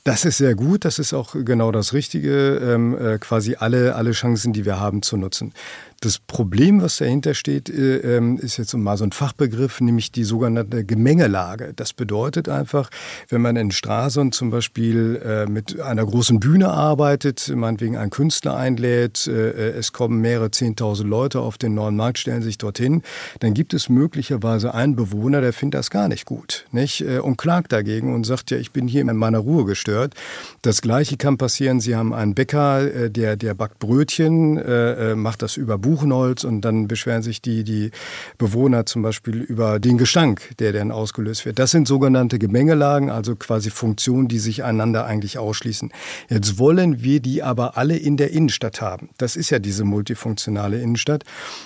[0.05, 4.11] Das ist sehr gut, das ist auch genau das Richtige, ähm, äh, quasi alle, alle
[4.11, 5.53] Chancen, die wir haben, zu nutzen.
[6.01, 10.23] Das Problem, was dahinter steht, äh, ähm, ist jetzt mal so ein Fachbegriff, nämlich die
[10.23, 11.73] sogenannte Gemengelage.
[11.75, 12.89] Das bedeutet einfach,
[13.27, 18.55] wenn man in Stralsund zum Beispiel äh, mit einer großen Bühne arbeitet, meinetwegen einen Künstler
[18.55, 23.01] einlädt, äh, es kommen mehrere zehntausend Leute auf den neuen Markt, stellen sich dorthin,
[23.41, 27.01] dann gibt es möglicherweise einen Bewohner, der findet das gar nicht gut nicht?
[27.01, 30.13] und klagt dagegen und sagt, ja, ich bin hier in meiner Ruhe gestört.
[30.61, 35.77] Das Gleiche kann passieren, Sie haben einen Bäcker, der, der backt Brötchen, macht das über
[35.77, 37.89] Buch Buchenholz und dann beschweren sich die, die
[38.37, 41.57] Bewohner zum Beispiel über den Gestank, der dann ausgelöst wird.
[41.57, 45.91] Das sind sogenannte Gemengelagen, also quasi Funktionen, die sich einander eigentlich ausschließen.
[46.29, 49.09] Jetzt wollen wir die aber alle in der Innenstadt haben.
[49.17, 51.23] Das ist ja diese multifunktionale Innenstadt.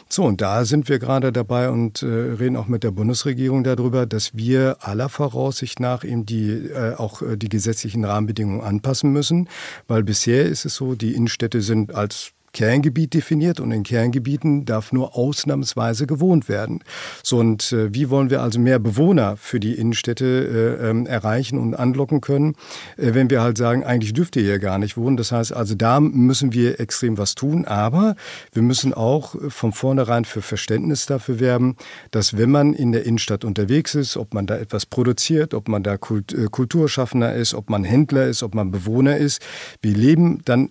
[0.07, 4.05] So, und da sind wir gerade dabei und äh, reden auch mit der Bundesregierung darüber,
[4.05, 9.49] dass wir aller Voraussicht nach eben die, äh, auch äh, die gesetzlichen Rahmenbedingungen anpassen müssen,
[9.89, 14.91] weil bisher ist es so, die Innenstädte sind als Kerngebiet definiert und in Kerngebieten darf
[14.91, 16.83] nur ausnahmsweise gewohnt werden.
[17.23, 21.57] So und äh, wie wollen wir also mehr Bewohner für die Innenstädte äh, ähm, erreichen
[21.57, 22.55] und anlocken können,
[22.97, 25.17] äh, wenn wir halt sagen, eigentlich dürft ihr hier gar nicht wohnen.
[25.17, 28.15] Das heißt also, da müssen wir extrem was tun, aber
[28.53, 31.75] wir müssen auch von vornherein für Verständnis dafür werben,
[32.11, 35.81] dass wenn man in der Innenstadt unterwegs ist, ob man da etwas produziert, ob man
[35.81, 39.41] da Kult, äh, Kulturschaffender ist, ob man Händler ist, ob man Bewohner ist,
[39.81, 40.69] wir leben dann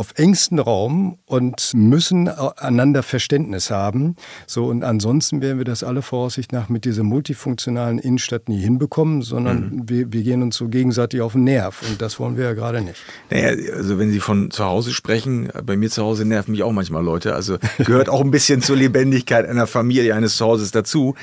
[0.00, 4.16] auf engstem Raum und müssen einander Verständnis haben.
[4.46, 9.22] So und ansonsten werden wir das alle Voraussicht nach mit dieser multifunktionalen Innenstadt nie hinbekommen,
[9.22, 9.88] sondern mhm.
[9.88, 12.80] wir, wir gehen uns so gegenseitig auf den Nerv und das wollen wir ja gerade
[12.80, 13.02] nicht.
[13.30, 16.72] Naja, also wenn Sie von zu Hause sprechen, bei mir zu Hause nerven mich auch
[16.72, 17.34] manchmal Leute.
[17.34, 21.14] Also gehört auch ein bisschen zur Lebendigkeit einer Familie, eines Zuhauses dazu.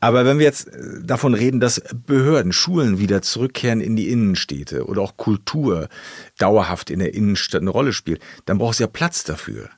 [0.00, 4.86] Aber wenn wir jetzt äh, davon reden, dass Behörden, Schulen wieder zurückkehren in die Innenstädte
[4.86, 5.88] oder auch Kultur
[6.38, 9.68] dauerhaft in der Innenstadt eine Rolle spielt, dann braucht es ja Platz dafür.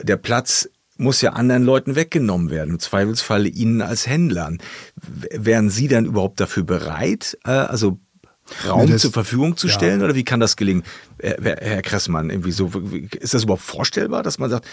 [0.00, 4.58] Der Platz muss ja anderen Leuten weggenommen werden, im Zweifelsfalle Ihnen als Händlern.
[4.96, 7.98] Wären Sie dann überhaupt dafür bereit, äh, also
[8.66, 10.00] Raum das, zur Verfügung zu stellen?
[10.00, 10.06] Ja.
[10.06, 10.84] Oder wie kann das gelingen?
[11.18, 12.70] Herr Kressmann, irgendwie so,
[13.18, 14.66] ist das überhaupt vorstellbar, dass man sagt,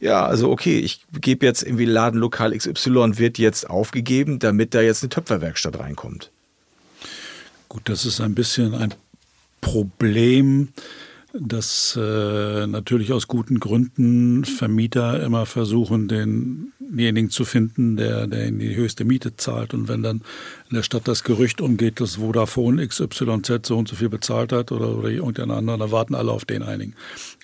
[0.00, 5.02] ja, also okay, ich gebe jetzt irgendwie Ladenlokal XY wird jetzt aufgegeben, damit da jetzt
[5.02, 6.30] eine Töpferwerkstatt reinkommt?
[7.68, 8.94] Gut, das ist ein bisschen ein
[9.60, 10.68] Problem,
[11.32, 18.58] dass äh, natürlich aus guten Gründen Vermieter immer versuchen, denjenigen zu finden, der, der in
[18.58, 19.74] die höchste Miete zahlt.
[19.74, 20.22] Und wenn dann
[20.70, 24.72] in der Stadt das Gerücht umgeht, dass Vodafone XYZ so und so viel bezahlt hat
[24.72, 26.94] oder, oder irgendein anderer, dann warten alle auf den einigen.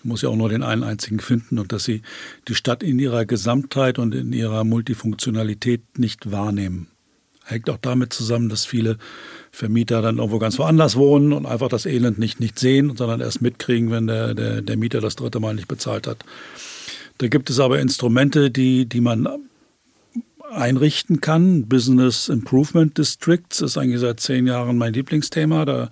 [0.03, 2.01] Man muss ja auch nur den einen einzigen finden und dass sie
[2.49, 6.88] die Stadt in ihrer Gesamtheit und in ihrer Multifunktionalität nicht wahrnehmen.
[7.44, 8.97] Hängt auch damit zusammen, dass viele
[9.54, 13.40] Vermieter dann irgendwo ganz woanders wohnen und einfach das Elend nicht, nicht sehen, sondern erst
[13.40, 16.24] mitkriegen, wenn der, der, der Mieter das dritte Mal nicht bezahlt hat.
[17.18, 19.28] Da gibt es aber Instrumente, die, die man
[20.50, 21.66] einrichten kann.
[21.68, 25.64] Business Improvement Districts ist eigentlich seit zehn Jahren mein Lieblingsthema.
[25.64, 25.90] Da,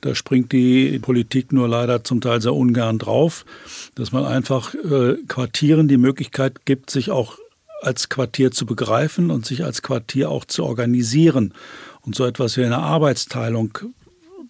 [0.00, 3.44] da springt die Politik nur leider zum Teil sehr ungern drauf,
[3.94, 7.38] dass man einfach äh, Quartieren die Möglichkeit gibt, sich auch
[7.82, 11.54] als Quartier zu begreifen und sich als Quartier auch zu organisieren
[12.02, 13.78] und so etwas wie eine Arbeitsteilung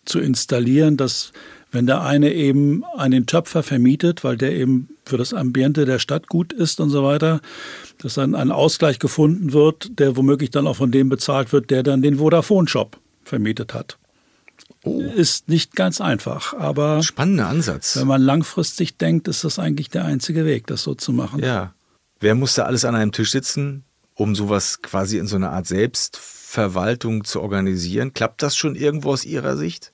[0.04, 1.32] zu installieren, dass
[1.72, 6.26] wenn der eine eben einen Töpfer vermietet, weil der eben für das Ambiente der Stadt
[6.28, 7.40] gut ist und so weiter,
[7.98, 11.82] dass dann ein Ausgleich gefunden wird, der womöglich dann auch von dem bezahlt wird, der
[11.82, 13.98] dann den Vodafone-Shop vermietet hat.
[14.82, 15.00] Oh.
[15.00, 17.96] Ist nicht ganz einfach, aber spannender Ansatz.
[17.96, 21.42] Wenn man langfristig denkt, ist das eigentlich der einzige Weg, das so zu machen.
[21.42, 21.74] Ja.
[22.18, 23.84] Wer muss da alles an einem Tisch sitzen,
[24.14, 25.66] um sowas quasi in so einer Art
[26.50, 28.12] Selbstverwaltung zu organisieren?
[28.12, 29.92] Klappt das schon irgendwo aus Ihrer Sicht?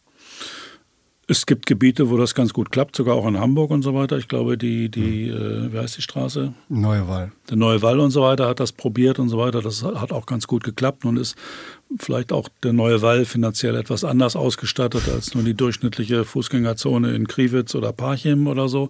[1.29, 4.17] Es gibt Gebiete, wo das ganz gut klappt, sogar auch in Hamburg und so weiter.
[4.17, 5.67] Ich glaube, die, die, mhm.
[5.67, 6.55] äh, wie heißt die Straße?
[6.69, 7.33] Neue Wall.
[7.51, 9.61] Der Neue Wall und so weiter hat das probiert und so weiter.
[9.61, 11.05] Das hat auch ganz gut geklappt.
[11.05, 11.37] Nun ist
[11.99, 17.27] vielleicht auch der Neue Wall finanziell etwas anders ausgestattet als nur die durchschnittliche Fußgängerzone in
[17.27, 18.89] Kriwitz oder Parchim oder so.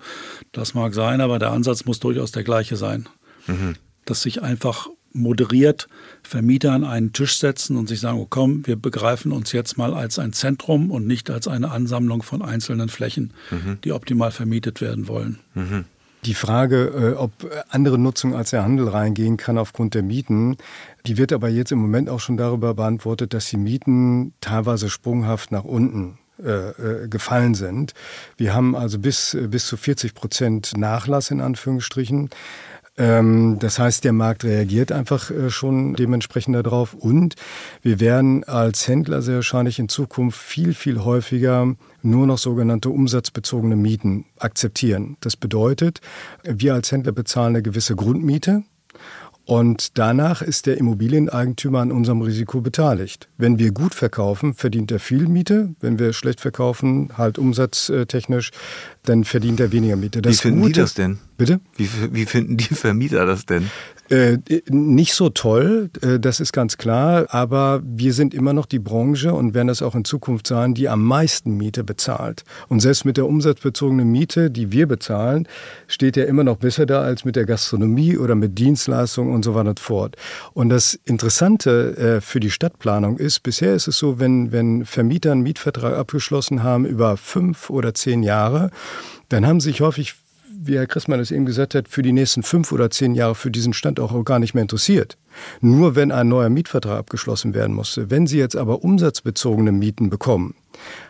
[0.52, 3.08] Das mag sein, aber der Ansatz muss durchaus der gleiche sein.
[3.46, 3.76] Mhm.
[4.04, 5.88] Dass sich einfach moderiert
[6.22, 9.94] Vermieter an einen Tisch setzen und sich sagen, oh komm, wir begreifen uns jetzt mal
[9.94, 13.78] als ein Zentrum und nicht als eine Ansammlung von einzelnen Flächen, mhm.
[13.84, 15.38] die optimal vermietet werden wollen.
[15.54, 15.84] Mhm.
[16.26, 17.32] Die Frage, äh, ob
[17.68, 20.56] andere Nutzung als der Handel reingehen kann aufgrund der Mieten,
[21.06, 25.52] die wird aber jetzt im Moment auch schon darüber beantwortet, dass die Mieten teilweise sprunghaft
[25.52, 27.94] nach unten äh, äh gefallen sind.
[28.36, 32.30] Wir haben also bis, bis zu 40 Prozent Nachlass in Anführungsstrichen.
[32.98, 37.34] Ähm, das heißt, der Markt reagiert einfach äh, schon dementsprechend darauf und
[37.82, 43.76] wir werden als Händler sehr wahrscheinlich in Zukunft viel, viel häufiger nur noch sogenannte umsatzbezogene
[43.76, 45.16] Mieten akzeptieren.
[45.20, 46.00] Das bedeutet,
[46.42, 48.62] wir als Händler bezahlen eine gewisse Grundmiete
[49.46, 53.28] und danach ist der Immobilieneigentümer an unserem Risiko beteiligt.
[53.38, 55.70] Wenn wir gut verkaufen, verdient er viel Miete.
[55.80, 58.50] Wenn wir schlecht verkaufen, halt umsatztechnisch,
[59.04, 60.20] dann verdient er weniger Miete.
[60.20, 61.18] Das Wie finden Gute, die das denn?
[61.36, 61.60] Bitte?
[61.76, 63.70] Wie, wie finden die Vermieter das denn?
[64.08, 68.78] Äh, nicht so toll, äh, das ist ganz klar, aber wir sind immer noch die
[68.78, 72.44] Branche und werden das auch in Zukunft sein, die am meisten Miete bezahlt.
[72.68, 75.48] Und selbst mit der umsatzbezogenen Miete, die wir bezahlen,
[75.88, 79.54] steht er immer noch besser da als mit der Gastronomie oder mit Dienstleistungen und so
[79.54, 80.16] weiter und fort.
[80.52, 85.32] Und das Interessante äh, für die Stadtplanung ist, bisher ist es so, wenn, wenn Vermieter
[85.32, 88.70] einen Mietvertrag abgeschlossen haben über fünf oder zehn Jahre,
[89.28, 90.14] dann haben sich häufig
[90.58, 93.50] wie Herr Christmann es eben gesagt hat, für die nächsten fünf oder zehn Jahre für
[93.50, 95.16] diesen Stand auch gar nicht mehr interessiert.
[95.60, 98.10] Nur wenn ein neuer Mietvertrag abgeschlossen werden musste.
[98.10, 100.54] Wenn Sie jetzt aber umsatzbezogene Mieten bekommen,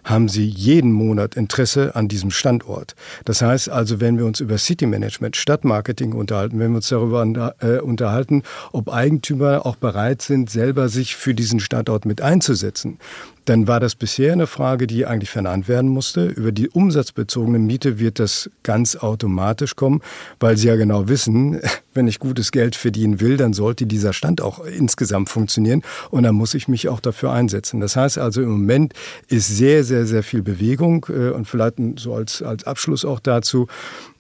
[0.05, 2.95] haben sie jeden Monat Interesse an diesem Standort.
[3.25, 7.55] Das heißt also, wenn wir uns über City Management, Stadtmarketing unterhalten, wenn wir uns darüber
[7.61, 12.99] äh, unterhalten, ob Eigentümer auch bereit sind, selber sich für diesen Standort mit einzusetzen,
[13.47, 16.27] dann war das bisher eine Frage, die eigentlich vernannt werden musste.
[16.27, 20.03] Über die umsatzbezogene Miete wird das ganz automatisch kommen,
[20.41, 21.61] weil sie ja genau wissen,
[21.95, 26.35] wenn ich gutes Geld verdienen will, dann sollte dieser Stand auch insgesamt funktionieren und dann
[26.35, 27.81] muss ich mich auch dafür einsetzen.
[27.81, 28.93] Das heißt also, im Moment
[29.29, 33.67] ist sehr, sehr, sehr viel Bewegung äh, und vielleicht so als, als Abschluss auch dazu.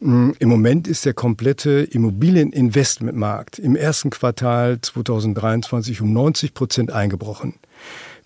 [0.01, 7.55] Mm, Im Moment ist der komplette Immobilieninvestmentmarkt im ersten Quartal 2023 um 90 Prozent eingebrochen.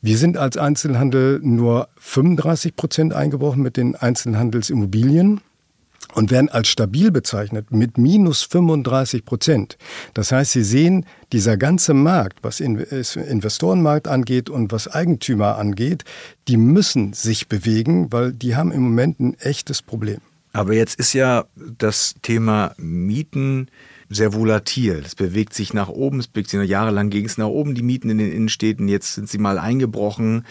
[0.02, 5.40] Wir sind als Einzelhandel nur 35 Prozent eingebrochen mit den Einzelhandelsimmobilien
[6.14, 9.78] und werden als stabil bezeichnet mit minus 35 Prozent.
[10.14, 16.04] Das heißt, Sie sehen, dieser ganze Markt, was Investorenmarkt angeht und was Eigentümer angeht,
[16.48, 20.20] die müssen sich bewegen, weil die haben im Moment ein echtes Problem.
[20.52, 21.44] Aber jetzt ist ja
[21.78, 23.68] das Thema Mieten
[24.08, 25.02] sehr volatil.
[25.06, 28.10] Es bewegt sich nach oben, es bewegt sich jahrelang ging es nach oben, die Mieten
[28.10, 30.44] in den Innenstädten, jetzt sind sie mal eingebrochen.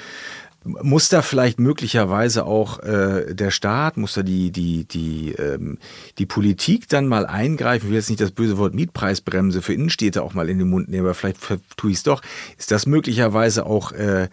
[0.66, 5.78] Muss da vielleicht möglicherweise auch äh, der Staat, muss da die, die, die, ähm,
[6.18, 7.86] die Politik dann mal eingreifen?
[7.86, 10.90] Ich will jetzt nicht das böse Wort Mietpreisbremse für Innenstädte auch mal in den Mund
[10.90, 11.38] nehmen, aber vielleicht
[11.78, 12.22] tue ich es doch.
[12.58, 14.28] Ist das möglicherweise auch äh,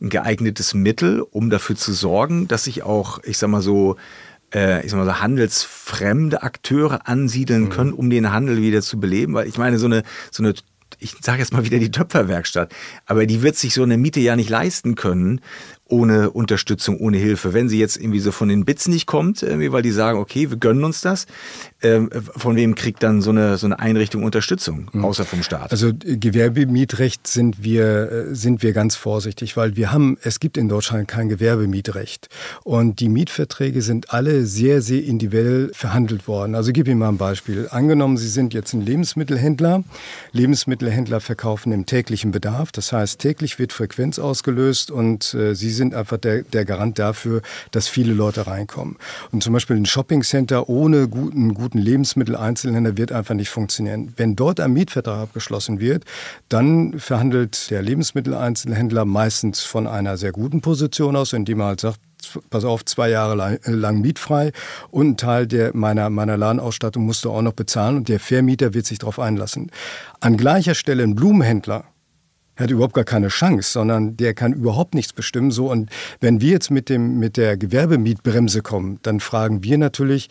[0.00, 3.96] ein geeignetes Mittel, um dafür zu sorgen, dass sich auch, ich sag mal so,
[4.54, 7.70] äh, ich sag mal so, handelsfremde Akteure ansiedeln mhm.
[7.70, 9.34] können, um den Handel wieder zu beleben.
[9.34, 10.54] Weil ich meine, so eine, so eine
[11.00, 12.72] ich sage jetzt mal wieder die Töpferwerkstatt,
[13.06, 15.40] aber die wird sich so eine Miete ja nicht leisten können
[15.90, 17.52] ohne Unterstützung, ohne Hilfe.
[17.52, 20.56] Wenn sie jetzt irgendwie so von den Bits nicht kommt, weil die sagen, okay, wir
[20.56, 21.26] gönnen uns das,
[21.82, 25.04] ähm, von wem kriegt dann so eine, so eine Einrichtung Unterstützung, hm.
[25.04, 25.70] außer vom Staat?
[25.70, 30.68] Also Gewerbemietrecht sind wir, äh, sind wir ganz vorsichtig, weil wir haben, es gibt in
[30.68, 32.28] Deutschland kein Gewerbemietrecht.
[32.64, 36.54] Und die Mietverträge sind alle sehr, sehr individuell verhandelt worden.
[36.54, 37.68] Also ich gebe Ihnen mal ein Beispiel.
[37.70, 39.84] Angenommen, Sie sind jetzt ein Lebensmittelhändler.
[40.32, 42.72] Lebensmittelhändler verkaufen im täglichen Bedarf.
[42.72, 47.42] Das heißt, täglich wird Frequenz ausgelöst und äh, Sie sind einfach der, der Garant dafür,
[47.70, 48.96] dass viele Leute reinkommen.
[49.32, 54.12] Und zum Beispiel ein Shoppingcenter ohne guten, guten Lebensmitteleinzelhändler wird einfach nicht funktionieren.
[54.16, 56.04] Wenn dort ein Mietvertrag abgeschlossen wird,
[56.48, 62.00] dann verhandelt der Lebensmitteleinzelhändler meistens von einer sehr guten Position aus, indem er halt sagt,
[62.50, 64.52] pass auf, zwei Jahre lang, lang, mietfrei
[64.90, 68.74] und ein Teil der, meiner, meiner Ladenausstattung musst du auch noch bezahlen und der Vermieter
[68.74, 69.70] wird sich darauf einlassen.
[70.20, 71.84] An gleicher Stelle ein Blumenhändler
[72.56, 75.50] hat überhaupt gar keine Chance, sondern der kann überhaupt nichts bestimmen.
[75.50, 80.28] So und wenn wir jetzt mit dem mit der Gewerbemietbremse kommen, dann fragen wir natürlich,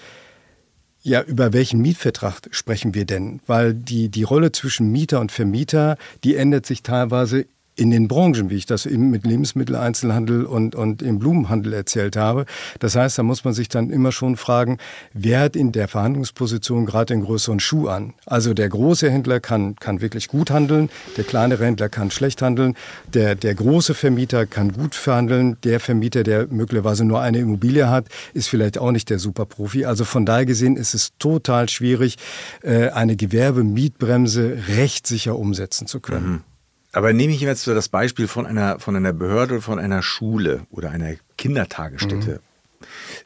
[1.02, 3.40] ja, über welchen Mietvertrag sprechen wir denn?
[3.48, 8.50] Weil die, die Rolle zwischen Mieter und Vermieter, die ändert sich teilweise in den Branchen,
[8.50, 12.46] wie ich das eben mit Lebensmitteleinzelhandel und, und im Blumenhandel erzählt habe.
[12.80, 14.78] Das heißt, da muss man sich dann immer schon fragen,
[15.14, 18.14] wer hat in der Verhandlungsposition gerade den größeren Schuh an?
[18.26, 22.76] Also der große Händler kann, kann wirklich gut handeln, der kleinere Händler kann schlecht handeln,
[23.14, 28.08] der, der große Vermieter kann gut verhandeln, der Vermieter, der möglicherweise nur eine Immobilie hat,
[28.34, 29.86] ist vielleicht auch nicht der Superprofi.
[29.86, 32.18] Also von daher gesehen ist es total schwierig,
[32.62, 36.28] äh, eine Gewerbemietbremse rechtssicher umsetzen zu können.
[36.28, 36.49] Mhm.
[36.92, 40.66] Aber nehme ich jetzt so das Beispiel von einer, von einer Behörde von einer Schule
[40.72, 42.42] oder einer Kindertagesstätte.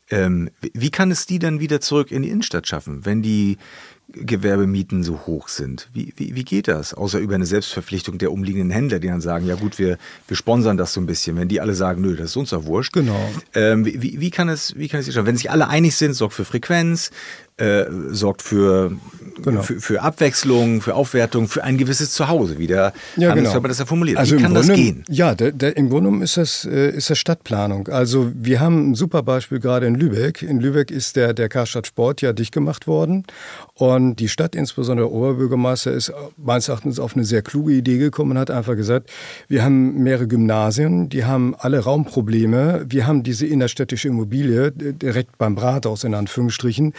[0.10, 3.58] Ähm, wie kann es die dann wieder zurück in die Innenstadt schaffen, wenn die
[4.10, 5.90] Gewerbemieten so hoch sind.
[5.94, 6.94] Wie, wie, wie geht das?
[6.94, 9.98] Außer über eine Selbstverpflichtung der umliegenden Händler, die dann sagen, ja gut, wir,
[10.28, 11.36] wir sponsern das so ein bisschen.
[11.38, 12.94] Wenn die alle sagen, nö, das ist uns ja wurscht.
[12.94, 13.30] Genau.
[13.56, 16.46] Ähm, wie, wie kann es, wie kann es Wenn sich alle einig sind, sorgt für
[16.46, 17.12] Frequenz,
[17.58, 18.92] äh, sorgt für,
[19.44, 19.62] genau.
[19.62, 23.68] für, für, Abwechslung, für Aufwertung, für ein gewisses Zuhause, wie der ja, Handelsvertrag genau.
[23.68, 24.18] das ja formuliert.
[24.18, 25.04] Also wie kann Grunde, das gehen?
[25.08, 27.88] Ja, der, der, im Grunde genommen ist das, äh, ist das Stadtplanung.
[27.90, 30.42] Also wir haben ein super Beispiel gerade in Lübeck.
[30.42, 33.26] In Lübeck ist der, der Karstadt Sport ja dicht gemacht worden
[33.76, 38.32] und die Stadt, insbesondere der Oberbürgermeister, ist meines Erachtens auf eine sehr kluge Idee gekommen
[38.32, 39.10] und hat einfach gesagt,
[39.48, 45.58] wir haben mehrere Gymnasien, die haben alle Raumprobleme, wir haben diese innerstädtische Immobilie direkt beim
[45.58, 46.94] Rathaus in Anführungsstrichen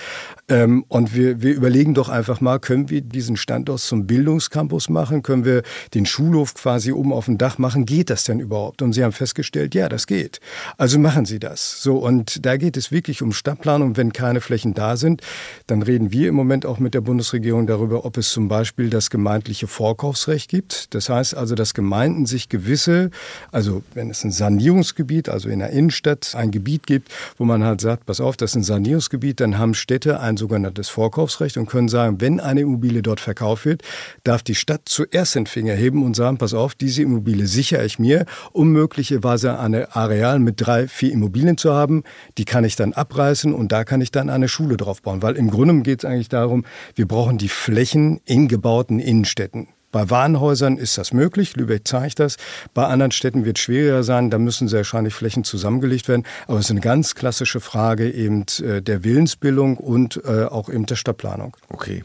[0.48, 5.22] ähm, und wir wir, überlegen doch einfach mal, können wir diesen Standort zum Bildungscampus machen?
[5.22, 5.62] Können wir
[5.94, 7.86] den Schulhof quasi oben auf dem Dach machen?
[7.86, 8.82] Geht das denn überhaupt?
[8.82, 10.40] Und sie haben festgestellt, ja, das geht.
[10.76, 11.82] Also machen sie das.
[11.82, 13.96] So, und da geht es wirklich um Stadtplanung.
[13.96, 15.22] Wenn keine Flächen da sind,
[15.66, 19.10] dann reden wir im Moment auch mit der Bundesregierung darüber, ob es zum Beispiel das
[19.10, 20.94] gemeindliche Vorkaufsrecht gibt.
[20.94, 23.10] Das heißt also, dass Gemeinden sich gewisse,
[23.50, 27.80] also wenn es ein Sanierungsgebiet, also in der Innenstadt ein Gebiet gibt, wo man halt
[27.80, 31.34] sagt, pass auf, das ist ein Sanierungsgebiet, dann haben Städte ein sogenanntes Vorkaufsrecht.
[31.34, 33.82] Vorkaufsrecht und können sagen, wenn eine Immobilie dort verkauft wird,
[34.24, 37.98] darf die Stadt zuerst den Finger heben und sagen, pass auf, diese Immobilie sichere ich
[37.98, 42.04] mir, um möglicherweise ein Areal mit drei, vier Immobilien zu haben.
[42.38, 45.22] Die kann ich dann abreißen und da kann ich dann eine Schule drauf bauen.
[45.22, 49.68] Weil im Grunde geht es eigentlich darum, wir brauchen die Flächen in gebauten Innenstädten.
[49.94, 52.36] Bei Warenhäusern ist das möglich, Lübeck zeigt das.
[52.74, 56.26] Bei anderen Städten wird es schwieriger sein, da müssen sehr wahrscheinlich Flächen zusammengelegt werden.
[56.48, 60.86] Aber es ist eine ganz klassische Frage eben äh, der Willensbildung und äh, auch eben
[60.86, 61.56] der Stadtplanung.
[61.68, 62.02] Okay,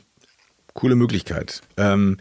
[0.75, 1.61] coole Möglichkeit.
[1.77, 2.17] Ähm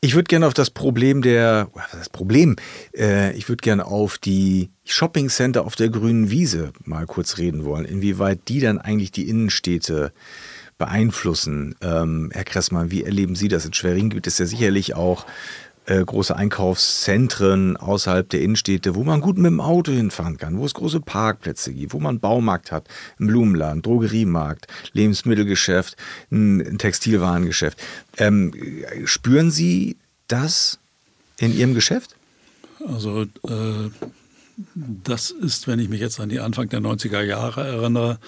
[0.00, 2.54] ich würde gerne auf das Problem der, das Problem,
[2.96, 7.64] äh, ich würde gerne auf die Shopping Center auf der grünen Wiese mal kurz reden
[7.64, 10.12] wollen, inwieweit die dann eigentlich die Innenstädte
[10.80, 11.76] beeinflussen.
[11.82, 13.66] Ähm, Herr Kressmann, wie erleben Sie das?
[13.66, 15.26] In Schwerin gibt es ja sicherlich auch
[15.84, 20.64] äh, große Einkaufszentren außerhalb der Innenstädte, wo man gut mit dem Auto hinfahren kann, wo
[20.64, 22.88] es große Parkplätze gibt, wo man einen Baumarkt hat,
[23.18, 25.96] einen Blumenladen, Drogeriemarkt, Lebensmittelgeschäft,
[26.32, 27.78] ein, Textilwarengeschäft.
[28.16, 28.52] Ähm,
[29.04, 29.96] spüren Sie
[30.28, 30.78] das
[31.38, 32.16] in Ihrem Geschäft?
[32.88, 33.90] Also äh,
[35.04, 38.18] das ist, wenn ich mich jetzt an die Anfang der 90er Jahre erinnere,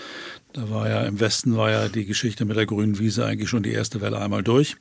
[0.53, 3.63] da war ja im Westen war ja die Geschichte mit der grünen Wiese eigentlich schon
[3.63, 4.77] die erste Welle einmal durch.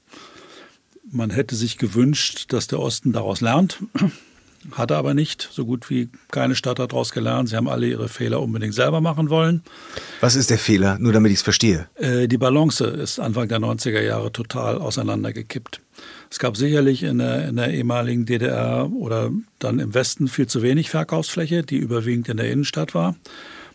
[1.10, 3.79] Man hätte sich gewünscht, dass der Osten daraus lernt.
[4.73, 5.49] Hatte aber nicht.
[5.51, 7.49] So gut wie keine Stadt hat daraus gelernt.
[7.49, 9.63] Sie haben alle ihre Fehler unbedingt selber machen wollen.
[10.19, 10.99] Was ist der Fehler?
[10.99, 11.88] Nur damit ich es verstehe.
[11.95, 15.81] Äh, die Balance ist Anfang der 90er Jahre total auseinandergekippt.
[16.29, 20.62] Es gab sicherlich in der, in der ehemaligen DDR oder dann im Westen viel zu
[20.62, 23.15] wenig Verkaufsfläche, die überwiegend in der Innenstadt war.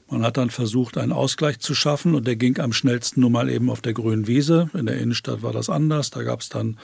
[0.08, 3.50] Man hat dann versucht, einen Ausgleich zu schaffen und der ging am schnellsten nun mal
[3.50, 4.70] eben auf der grünen Wiese.
[4.72, 6.10] In der Innenstadt war das anders.
[6.10, 6.78] Da gab es dann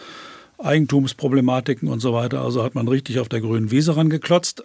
[0.59, 2.43] Eigentumsproblematiken und so weiter.
[2.43, 4.63] Also hat man richtig auf der grünen Wiese rangeklotzt.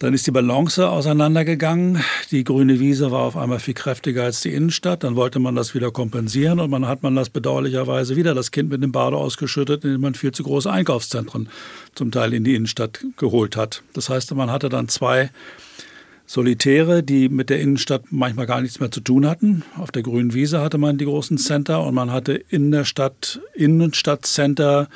[0.00, 2.00] Dann ist die Balance auseinandergegangen.
[2.30, 5.02] Die grüne Wiese war auf einmal viel kräftiger als die Innenstadt.
[5.02, 8.70] Dann wollte man das wieder kompensieren und man hat man das bedauerlicherweise wieder das Kind
[8.70, 11.48] mit dem Bade ausgeschüttet, indem man viel zu große Einkaufszentren
[11.96, 13.82] zum Teil in die Innenstadt geholt hat.
[13.92, 15.30] Das heißt, man hatte dann zwei
[16.28, 19.62] Solitäre, die mit der Innenstadt manchmal gar nichts mehr zu tun hatten.
[19.78, 23.40] Auf der grünen Wiese hatte man die großen Center und man hatte in der Stadt
[23.54, 24.90] Innenstadtcenter,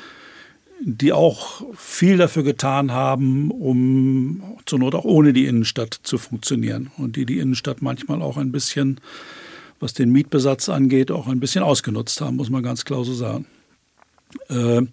[0.79, 6.91] die auch viel dafür getan haben, um zur Not auch ohne die Innenstadt zu funktionieren
[6.99, 9.01] und die die Innenstadt manchmal auch ein bisschen,
[9.79, 13.47] was den Mietbesatz angeht, auch ein bisschen ausgenutzt haben, muss man ganz klar so sagen.
[14.49, 14.83] Äh,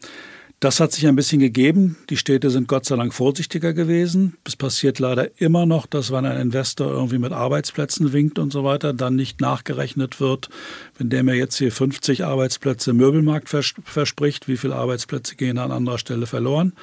[0.60, 1.96] das hat sich ein bisschen gegeben.
[2.10, 4.36] Die Städte sind Gott sei Dank vorsichtiger gewesen.
[4.44, 8.62] Es passiert leider immer noch, dass wenn ein Investor irgendwie mit Arbeitsplätzen winkt und so
[8.62, 10.50] weiter, dann nicht nachgerechnet wird,
[10.98, 15.72] wenn der mir jetzt hier 50 Arbeitsplätze im Möbelmarkt verspricht, wie viele Arbeitsplätze gehen an
[15.72, 16.74] anderer Stelle verloren.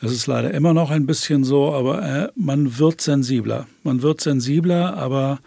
[0.00, 3.66] Das ist leider immer noch ein bisschen so, aber äh, man wird sensibler.
[3.82, 5.40] Man wird sensibler, aber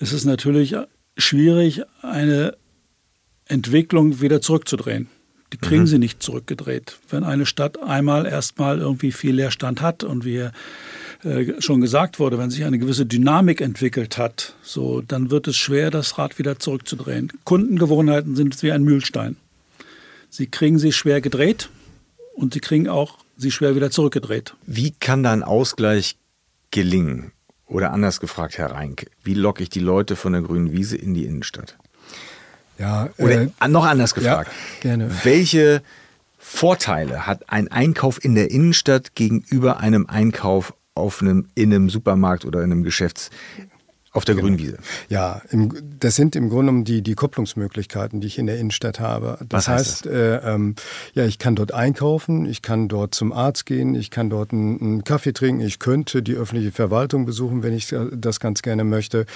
[0.00, 0.74] es ist natürlich
[1.16, 2.56] schwierig, eine
[3.46, 5.08] Entwicklung wieder zurückzudrehen.
[5.52, 5.86] Die kriegen mhm.
[5.86, 6.98] sie nicht zurückgedreht.
[7.08, 10.48] Wenn eine Stadt einmal erstmal irgendwie viel Leerstand hat und wie
[11.22, 15.56] äh, schon gesagt wurde, wenn sich eine gewisse Dynamik entwickelt hat, so, dann wird es
[15.56, 17.32] schwer, das Rad wieder zurückzudrehen.
[17.44, 19.36] Kundengewohnheiten sind wie ein Mühlstein.
[20.30, 21.70] Sie kriegen sie schwer gedreht
[22.34, 24.54] und sie kriegen auch sie schwer wieder zurückgedreht.
[24.66, 26.16] Wie kann da ein Ausgleich
[26.70, 27.32] gelingen?
[27.66, 31.14] Oder anders gefragt, Herr Reinke, wie locke ich die Leute von der grünen Wiese in
[31.14, 31.76] die Innenstadt?
[32.78, 34.50] Ja, Oder äh, noch anders gefragt.
[34.50, 35.10] Ja, gerne.
[35.24, 35.82] Welche
[36.38, 42.44] Vorteile hat ein Einkauf in der Innenstadt gegenüber einem Einkauf auf einem, in einem Supermarkt
[42.44, 43.30] oder in einem Geschäfts
[44.16, 44.48] Auf der genau.
[44.48, 44.78] Grünwiese.
[45.10, 48.98] Ja, im, das sind im Grunde genommen die, die Kopplungsmöglichkeiten, die ich in der Innenstadt
[48.98, 49.36] habe.
[49.46, 50.12] Das Was heißt, heißt das?
[50.12, 50.74] Äh, ähm,
[51.12, 54.80] ja, ich kann dort einkaufen, ich kann dort zum Arzt gehen, ich kann dort einen,
[54.80, 59.26] einen, Kaffee trinken, ich könnte die öffentliche Verwaltung besuchen, wenn ich das ganz gerne möchte,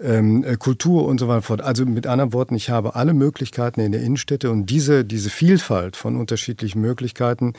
[0.00, 1.60] ähm, äh, Kultur und so weiter fort.
[1.60, 5.94] Also mit anderen Worten, ich habe alle Möglichkeiten in der Innenstädte und diese, diese Vielfalt
[5.94, 7.52] von unterschiedlichen Möglichkeiten,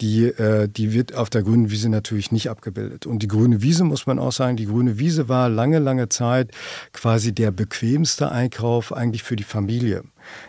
[0.00, 3.04] die, äh, die wird auf der grünen Wiese natürlich nicht abgebildet.
[3.04, 6.21] Und die grüne Wiese, muss man auch sagen, die grüne Wiese war lange, lange Zeit
[6.22, 6.52] Zeit
[6.92, 10.04] quasi der bequemste Einkauf eigentlich für die Familie.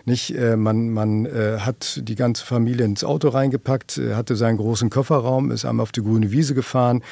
[0.05, 4.57] Nicht, äh, man man äh, hat die ganze Familie ins Auto reingepackt, äh, hatte seinen
[4.57, 7.03] großen Kofferraum, ist einmal auf die grüne Wiese gefahren,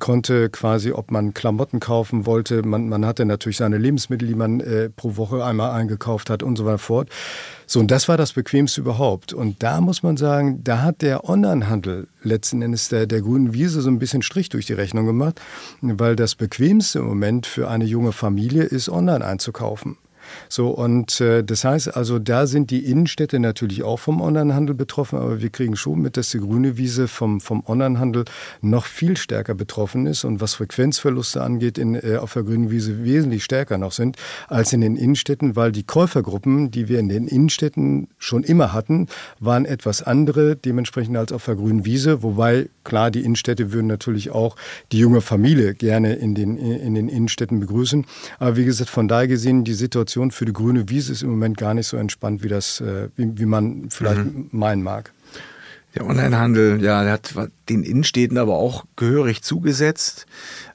[0.00, 4.60] konnte quasi, ob man Klamotten kaufen wollte, man, man hatte natürlich seine Lebensmittel, die man
[4.60, 7.08] äh, pro Woche einmal eingekauft hat und so weiter fort.
[7.68, 9.32] So, und das war das Bequemste überhaupt.
[9.32, 13.82] Und da muss man sagen, da hat der Onlinehandel letzten Endes der, der grünen Wiese
[13.82, 15.40] so ein bisschen Strich durch die Rechnung gemacht,
[15.80, 19.96] weil das Bequemste im Moment für eine junge Familie ist, online einzukaufen.
[20.48, 25.18] So, und äh, das heißt also, da sind die Innenstädte natürlich auch vom Onlinehandel betroffen,
[25.18, 28.24] aber wir kriegen schon mit, dass die grüne Wiese vom, vom Onlinehandel
[28.60, 33.04] noch viel stärker betroffen ist und was Frequenzverluste angeht, in, äh, auf der grünen Wiese
[33.04, 34.16] wesentlich stärker noch sind
[34.48, 39.08] als in den Innenstädten, weil die Käufergruppen, die wir in den Innenstädten schon immer hatten,
[39.40, 44.30] waren etwas andere dementsprechend als auf der grünen Wiese, wobei klar, die Innenstädte würden natürlich
[44.30, 44.56] auch
[44.92, 48.06] die junge Familie gerne in den, in den Innenstädten begrüßen.
[48.38, 51.30] Aber wie gesagt, von daher gesehen, die Situation Situation für die grüne Wiese ist im
[51.30, 54.48] Moment gar nicht so entspannt, wie, das, äh, wie, wie man vielleicht mhm.
[54.50, 55.12] meinen mag.
[55.94, 57.34] Der Onlinehandel, ja, der hat
[57.68, 60.26] den Innenstädten aber auch gehörig zugesetzt.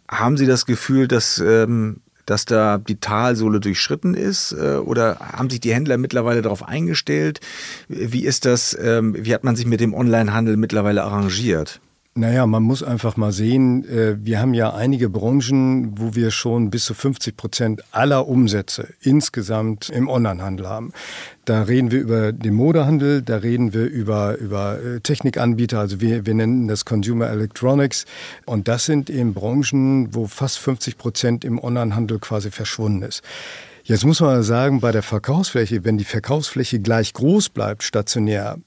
[0.08, 4.52] Haben Sie das Gefühl, dass, ähm, dass da die Talsohle durchschritten ist?
[4.52, 7.40] Äh, oder haben sich die Händler mittlerweile darauf eingestellt?
[7.88, 11.82] Wie ist das, ähm, wie hat man sich mit dem Onlinehandel mittlerweile arrangiert?
[12.14, 16.70] Naja, man muss einfach mal sehen, äh, wir haben ja einige Branchen, wo wir schon
[16.70, 20.92] bis zu 50 Prozent aller Umsätze insgesamt im Onlinehandel haben.
[21.46, 26.26] Da reden wir über den Modehandel, da reden wir über, über äh, Technikanbieter, also wir,
[26.26, 28.06] wir nennen das Consumer Electronics.
[28.46, 33.24] Und das sind eben Branchen, wo fast 50 Prozent im Onlinehandel quasi verschwunden ist.
[33.84, 38.58] Jetzt muss man sagen, bei der Verkaufsfläche, wenn die Verkaufsfläche gleich groß bleibt, stationär,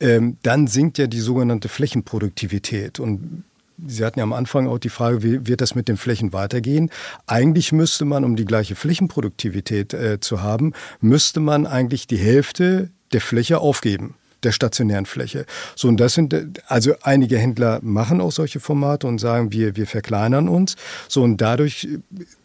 [0.00, 3.00] ähm, dann sinkt ja die sogenannte Flächenproduktivität.
[3.00, 3.44] Und
[3.86, 6.90] Sie hatten ja am Anfang auch die Frage, wie wird das mit den Flächen weitergehen?
[7.26, 12.90] Eigentlich müsste man, um die gleiche Flächenproduktivität äh, zu haben, müsste man eigentlich die Hälfte
[13.12, 15.46] der Fläche aufgeben der stationären Fläche.
[15.74, 16.34] So, und das sind,
[16.66, 20.76] also einige Händler machen auch solche Formate und sagen, wir, wir verkleinern uns.
[21.08, 21.88] So, und dadurch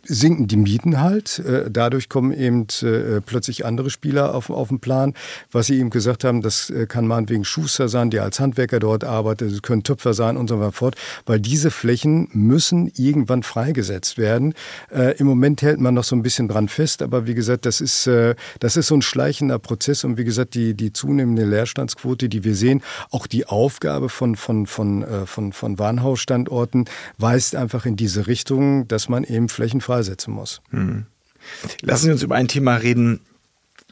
[0.03, 1.39] sinken die Mieten halt.
[1.39, 5.13] Äh, dadurch kommen eben äh, plötzlich andere Spieler auf, auf den Plan.
[5.51, 9.03] Was Sie eben gesagt haben, das äh, kann meinetwegen Schuster sein, der als Handwerker dort
[9.03, 10.95] arbeitet, es können Töpfer sein und so weiter fort,
[11.25, 14.53] weil diese Flächen müssen irgendwann freigesetzt werden.
[15.17, 18.07] Im Moment hält man noch so ein bisschen dran fest, aber wie gesagt, das ist,
[18.59, 22.55] das ist so ein schleichender Prozess und wie gesagt, die, die zunehmende Leerstandsquote, die wir
[22.55, 22.81] sehen,
[23.11, 26.85] auch die Aufgabe von, von, von, von, von Warenhausstandorten
[27.17, 30.61] weist einfach in diese Richtung, dass man eben flächenfrei freisetzen muss.
[30.69, 31.07] Hm.
[31.81, 33.21] Lassen Sie uns über ein Thema reden,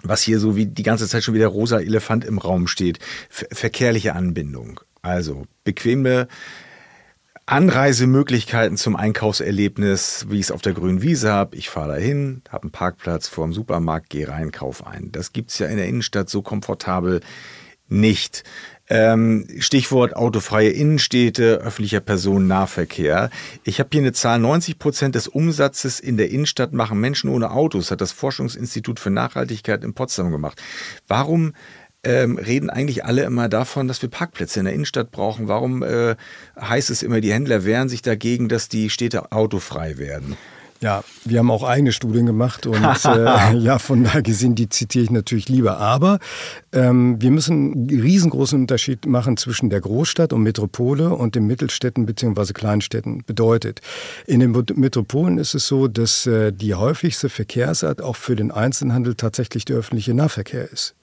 [0.04, 3.00] was hier so wie die ganze Zeit schon wie der rosa Elefant im Raum steht.
[3.30, 4.80] Ver verkehrliche Anbindung.
[5.02, 6.28] Also bequeme
[7.48, 11.56] Anreisemöglichkeiten zum Einkaufserlebnis, wie ich es auf der grünen Wiese habe.
[11.56, 15.12] Ich fahre dahin, habe einen Parkplatz vor dem Supermarkt, gehe rein, kaufe ein.
[15.12, 17.22] Das gibt es ja in der Innenstadt so komfortabel
[17.88, 18.44] nicht.
[18.90, 23.30] Ähm, Stichwort autofreie Innenstädte, öffentlicher Personennahverkehr.
[23.64, 27.52] Ich habe hier eine Zahl, 90 Prozent des Umsatzes in der Innenstadt machen Menschen ohne
[27.52, 30.62] Autos, hat das Forschungsinstitut für Nachhaltigkeit in Potsdam gemacht.
[31.08, 31.54] Warum
[32.04, 35.50] ähm, reden eigentlich alle immer davon, dass wir Parkplätze in der Innenstadt brauchen?
[35.50, 36.16] Warum äh,
[36.60, 40.38] heißt es immer, die Händler wehren sich dagegen, dass die Städte autofrei werden?
[40.80, 45.06] Ja, wir haben auch eigene Studien gemacht und äh, ja, von daher gesehen, die zitiere
[45.06, 45.80] ich natürlich lieber.
[45.80, 46.20] Aber
[46.72, 52.06] ähm, wir müssen einen riesengroßen Unterschied machen zwischen der Großstadt und Metropole und den Mittelstädten
[52.06, 52.54] bzw.
[52.54, 53.24] Kleinstädten.
[53.26, 53.82] Bedeutet,
[54.28, 59.16] in den Metropolen ist es so, dass äh, die häufigste Verkehrsart auch für den Einzelhandel
[59.16, 60.96] tatsächlich der öffentliche Nahverkehr ist.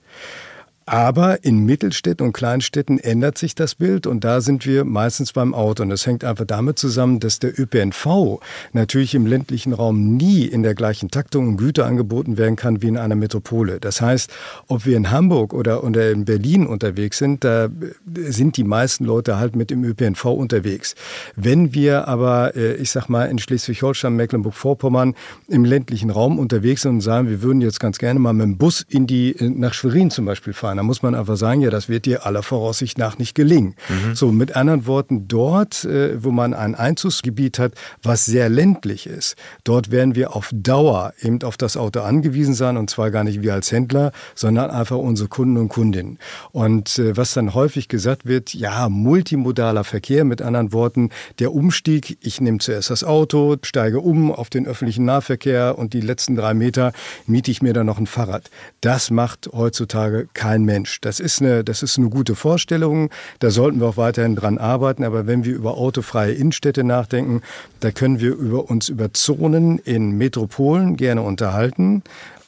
[0.87, 5.55] Aber in Mittelstädten und Kleinstädten ändert sich das Bild und da sind wir meistens beim
[5.55, 5.83] Auto.
[5.83, 8.41] Und das hängt einfach damit zusammen, dass der ÖPNV
[8.73, 12.89] natürlich im ländlichen Raum nie in der gleichen Taktung und Güter angeboten werden kann wie
[12.89, 13.81] in einer Metropole.
[13.81, 14.31] Das heißt,
[14.69, 17.69] ob wir in Hamburg oder, in Berlin unterwegs sind, da
[18.15, 20.95] sind die meisten Leute halt mit dem ÖPNV unterwegs.
[21.35, 25.15] Wenn wir aber, äh, ich sag mal, in Schleswig-Holstein, Mecklenburg-Vorpommern
[25.49, 28.59] im ländlichen Raum unterwegs sind und sagen, wir würden jetzt ganz gerne mal mit dem
[28.59, 30.77] Bus in die, nach Schwerin zum Beispiel fahren, sein.
[30.77, 33.75] Da muss man einfach sagen, ja, das wird dir aller Voraussicht nach nicht gelingen.
[33.89, 34.15] Mhm.
[34.15, 37.73] So, mit anderen Worten, dort, äh, wo man ein Einzugsgebiet hat,
[38.03, 42.77] was sehr ländlich ist, dort werden wir auf Dauer eben auf das Auto angewiesen sein
[42.77, 46.19] und zwar gar nicht wir als Händler, sondern einfach unsere Kunden und Kundinnen.
[46.53, 52.19] Und äh, was dann häufig gesagt wird, ja, multimodaler Verkehr, mit anderen Worten, der Umstieg,
[52.21, 56.55] ich nehme zuerst das Auto, steige um auf den öffentlichen Nahverkehr und die letzten drei
[56.55, 56.93] Meter
[57.27, 58.51] miete ich mir dann noch ein Fahrrad.
[58.81, 60.29] Das macht heutzutage
[60.65, 61.01] Mensch.
[61.01, 63.11] Das ist eine, das ist eine gute Vorstellung.
[63.39, 65.05] Da sollten wir auch weiterhin dran arbeiten.
[65.05, 67.43] Aber wenn wir über autofreie Innenstädte nachdenken,
[67.81, 72.03] da können wir über uns über Zonen in Metropolen gerne unterhalten.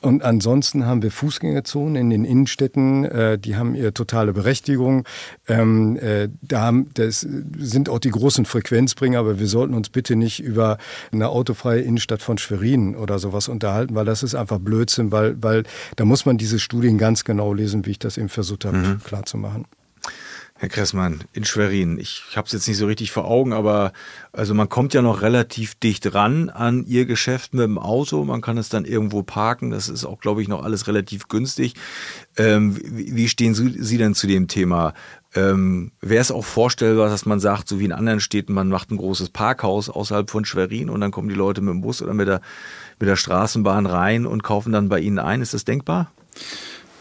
[0.07, 5.05] Und ansonsten haben wir Fußgängerzonen in den Innenstädten, äh, die haben ihre totale Berechtigung.
[5.49, 7.27] Ähm, äh, da haben, das
[7.59, 10.79] sind auch die großen Frequenzbringer, aber wir sollten uns bitte nicht über
[11.11, 15.65] eine autofreie Innenstadt von Schwerin oder sowas unterhalten, weil das ist einfach Blödsinn, weil, weil
[15.97, 19.01] da muss man diese Studien ganz genau lesen, wie ich das eben versucht habe mhm.
[19.03, 19.65] klarzumachen.
[20.59, 21.99] Herr Kressmann, in Schwerin.
[21.99, 23.93] Ich habe es jetzt nicht so richtig vor Augen, aber
[24.33, 28.25] also man kommt ja noch relativ dicht ran an Ihr Geschäft mit dem Auto.
[28.25, 29.71] Man kann es dann irgendwo parken.
[29.71, 31.75] Das ist auch, glaube ich, noch alles relativ günstig.
[32.39, 34.95] Ähm, wie stehen Sie denn zu dem Thema?
[35.35, 38.91] Ähm, Wäre es auch vorstellbar, dass man sagt, so wie in anderen Städten, man macht
[38.91, 42.15] ein großes Parkhaus außerhalb von Schwerin und dann kommen die Leute mit dem Bus oder
[42.15, 42.41] mit der,
[42.99, 45.43] mit der Straßenbahn rein und kaufen dann bei Ihnen ein?
[45.43, 46.11] Ist das denkbar?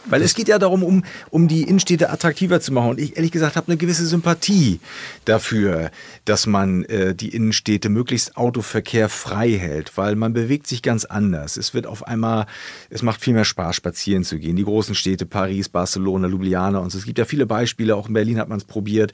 [0.08, 2.92] Weil es geht ja darum, um, um die Innenstädte attraktiver zu machen.
[2.92, 4.80] Und ich ehrlich gesagt habe eine gewisse Sympathie
[5.26, 5.92] dafür,
[6.26, 11.58] dass man äh, die Innenstädte möglichst Autoverkehr frei hält, weil man bewegt sich ganz anders.
[11.58, 12.46] Es wird auf einmal,
[12.90, 14.56] es macht viel mehr Spaß, spazieren zu gehen.
[14.56, 16.98] Die großen Städte, Paris, Barcelona, Ljubljana und so.
[16.98, 19.14] Es gibt ja viele Beispiele, auch in Berlin hat man es probiert,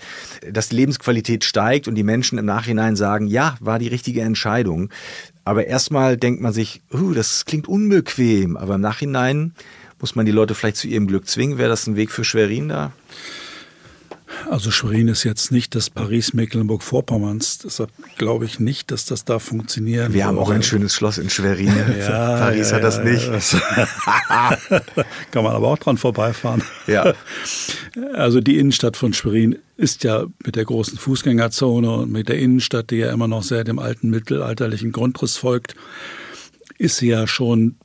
[0.49, 4.89] dass die Lebensqualität steigt und die Menschen im Nachhinein sagen, ja, war die richtige Entscheidung.
[5.43, 9.53] Aber erstmal denkt man sich, uh, das klingt unbequem, aber im Nachhinein
[10.01, 11.57] muss man die Leute vielleicht zu ihrem Glück zwingen?
[11.57, 12.91] Wäre das ein Weg für Schwerin da?
[14.49, 17.59] Also Schwerin ist jetzt nicht das Paris Mecklenburg-Vorpommerns.
[17.59, 20.13] Deshalb glaube ich nicht, dass das da funktioniert.
[20.13, 21.67] Wir haben auch ein schönes Schloss in Schwerin.
[21.99, 23.27] ja, Paris ja, hat das nicht.
[23.27, 24.57] Ja,
[25.31, 26.63] Kann man aber auch dran vorbeifahren.
[26.87, 27.13] Ja.
[28.13, 32.89] Also die Innenstadt von Schwerin ist ja mit der großen Fußgängerzone und mit der Innenstadt,
[32.89, 35.75] die ja immer noch sehr dem alten mittelalterlichen Grundriss folgt,
[36.77, 37.75] ist sie ja schon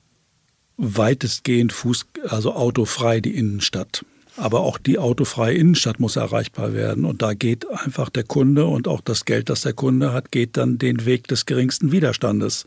[0.77, 4.05] weitestgehend Fuß, also autofrei die Innenstadt.
[4.37, 7.07] Aber auch die autofreie Innenstadt muss erreichbar werden.
[7.07, 10.59] Und da geht einfach der Kunde und auch das Geld, das der Kunde hat, geht
[10.59, 12.67] dann den Weg des geringsten Widerstandes.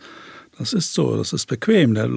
[0.58, 1.94] Das ist so, das ist bequem.
[1.94, 2.10] Der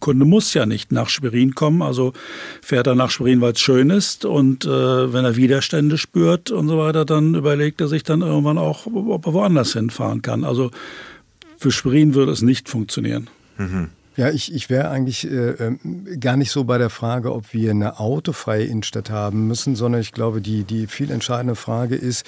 [0.00, 2.12] Kunde muss ja nicht nach Schwerin kommen, also
[2.60, 4.26] fährt er nach Schwerin, weil es schön ist.
[4.26, 8.58] Und äh, wenn er Widerstände spürt und so weiter, dann überlegt er sich dann irgendwann
[8.58, 10.44] auch, ob er woanders hinfahren kann.
[10.44, 10.72] Also
[11.56, 13.30] für Schwerin würde es nicht funktionieren.
[13.56, 13.88] Mhm.
[14.16, 15.78] Ja, ich, ich wäre eigentlich äh, ähm,
[16.18, 20.12] gar nicht so bei der Frage, ob wir eine autofreie Innenstadt haben müssen, sondern ich
[20.12, 22.24] glaube, die, die viel entscheidende Frage ist,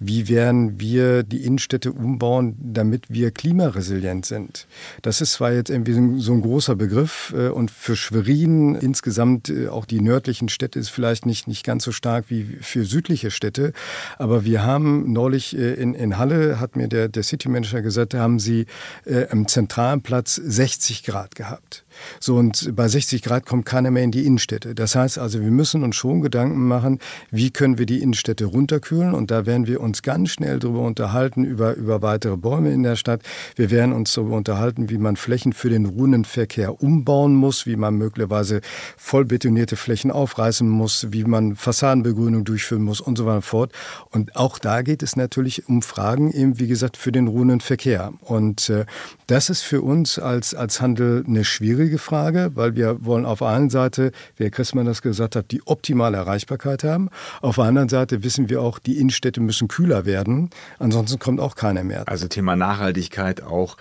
[0.00, 4.66] wie werden wir die Innenstädte umbauen, damit wir klimaresilient sind.
[5.02, 9.68] Das ist zwar jetzt irgendwie so ein großer Begriff äh, und für Schwerin insgesamt äh,
[9.68, 13.72] auch die nördlichen Städte ist vielleicht nicht, nicht ganz so stark wie für südliche Städte,
[14.18, 18.14] aber wir haben neulich äh, in, in Halle, hat mir der, der City Manager gesagt,
[18.14, 18.66] haben sie
[19.04, 21.84] äh, am zentralen Platz 60 Grad Grad gehabt.
[22.20, 24.74] So, und bei 60 Grad kommt keiner mehr in die Innenstädte.
[24.74, 26.98] Das heißt also, wir müssen uns schon Gedanken machen,
[27.30, 29.14] wie können wir die Innenstädte runterkühlen.
[29.14, 32.96] Und da werden wir uns ganz schnell darüber unterhalten, über, über weitere Bäume in der
[32.96, 33.22] Stadt.
[33.56, 37.94] Wir werden uns darüber unterhalten, wie man Flächen für den Runenverkehr umbauen muss, wie man
[37.94, 38.60] möglicherweise
[38.96, 43.72] voll betonierte Flächen aufreißen muss, wie man Fassadenbegrünung durchführen muss und so weiter und fort.
[44.10, 48.12] Und auch da geht es natürlich um Fragen, eben wie gesagt, für den Runenverkehr.
[48.20, 48.84] Und äh,
[49.26, 53.38] das ist für uns als, als Handel eine schwierige schwierige Frage, weil wir wollen auf
[53.38, 57.08] der einen Seite, wie Herr Christmann das gesagt hat, die optimale Erreichbarkeit haben.
[57.40, 60.50] Auf der anderen Seite wissen wir auch, die Innenstädte müssen kühler werden.
[60.78, 62.06] Ansonsten kommt auch keiner mehr.
[62.06, 63.78] Also Thema Nachhaltigkeit auch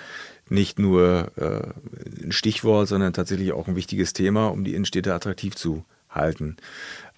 [0.50, 5.56] nicht nur äh, ein Stichwort, sondern tatsächlich auch ein wichtiges Thema, um die Innenstädte attraktiv
[5.56, 6.56] zu halten.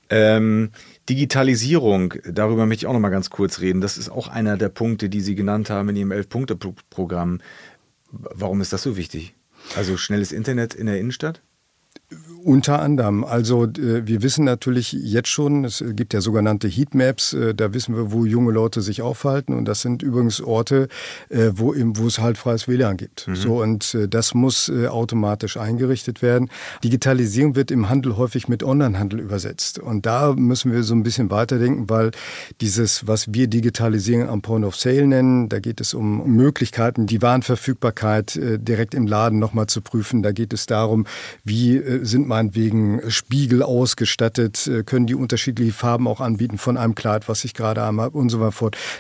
[0.10, 0.72] Ähm,
[1.08, 3.80] Digitalisierung, darüber möchte ich auch noch mal ganz kurz reden.
[3.80, 7.42] Das ist auch einer der Punkte, die Sie genannt haben in Ihrem Elf-Punkte-Programm.
[8.12, 9.36] Warum ist das so wichtig?
[9.76, 11.42] Also schnelles Internet in der Innenstadt?
[12.44, 13.24] Unter anderem.
[13.24, 17.96] Also äh, wir wissen natürlich jetzt schon, es gibt ja sogenannte Heatmaps, äh, da wissen
[17.96, 20.88] wir, wo junge Leute sich aufhalten und das sind übrigens Orte,
[21.30, 23.28] äh, wo, wo es halt freies WLAN gibt.
[23.28, 23.36] Mhm.
[23.36, 26.50] So und das muss automatisch eingerichtet werden.
[26.84, 31.30] Digitalisierung wird im Handel häufig mit Onlinehandel übersetzt und da müssen wir so ein bisschen
[31.30, 32.12] weiterdenken, weil
[32.62, 37.22] dieses, was wir Digitalisierung am Point of Sale nennen, da geht es um Möglichkeiten, die
[37.22, 40.24] Warenverfügbarkeit direkt im Laden nochmal zu prüfen.
[40.24, 41.06] Da geht es darum,
[41.44, 47.30] wie sind meinetwegen Spiegel ausgestattet, äh, können die unterschiedliche Farben auch anbieten von einem Kleid,
[47.30, 48.50] was ich gerade habe und so weiter.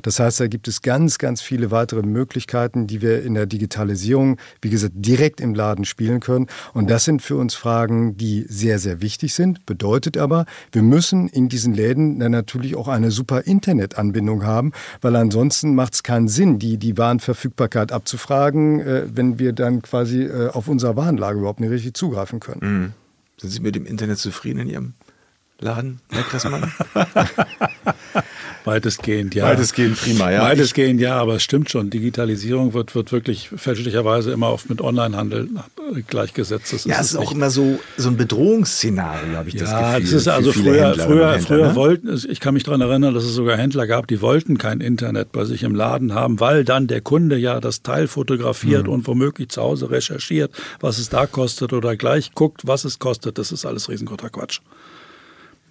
[0.03, 4.37] Das heißt, da gibt es ganz, ganz viele weitere Möglichkeiten, die wir in der Digitalisierung,
[4.61, 6.47] wie gesagt, direkt im Laden spielen können.
[6.73, 9.65] Und das sind für uns Fragen, die sehr, sehr wichtig sind.
[9.65, 14.71] Bedeutet aber, wir müssen in diesen Läden dann natürlich auch eine super Internetanbindung haben,
[15.01, 20.23] weil ansonsten macht es keinen Sinn, die, die Warenverfügbarkeit abzufragen, äh, wenn wir dann quasi
[20.23, 22.59] äh, auf unserer Warenlage überhaupt nicht richtig zugreifen können.
[22.61, 22.88] Mhm.
[23.39, 24.93] Sind Sie mit dem Internet zufrieden in Ihrem
[25.61, 26.71] Laden, Herr Kressmann?
[28.65, 29.45] Weitestgehend, ja.
[29.45, 30.41] Weitestgehend prima, ja.
[30.43, 31.89] Weitestgehend, ja, aber es stimmt schon.
[31.89, 35.49] Digitalisierung wird, wird wirklich fälschlicherweise immer oft mit Onlinehandel
[36.07, 36.71] gleichgesetzt.
[36.71, 39.85] Das ja, es ist auch immer so, so ein Bedrohungsszenario, habe ich ja, das Gefühl.
[39.85, 41.75] Ja, das ist also früher, Händler früher, Händler, früher ne?
[41.75, 45.31] wollten, ich kann mich daran erinnern, dass es sogar Händler gab, die wollten kein Internet
[45.31, 48.93] bei sich im Laden haben, weil dann der Kunde ja das Teil fotografiert mhm.
[48.93, 53.37] und womöglich zu Hause recherchiert, was es da kostet oder gleich guckt, was es kostet.
[53.37, 54.59] Das ist alles riesengroßer Quatsch.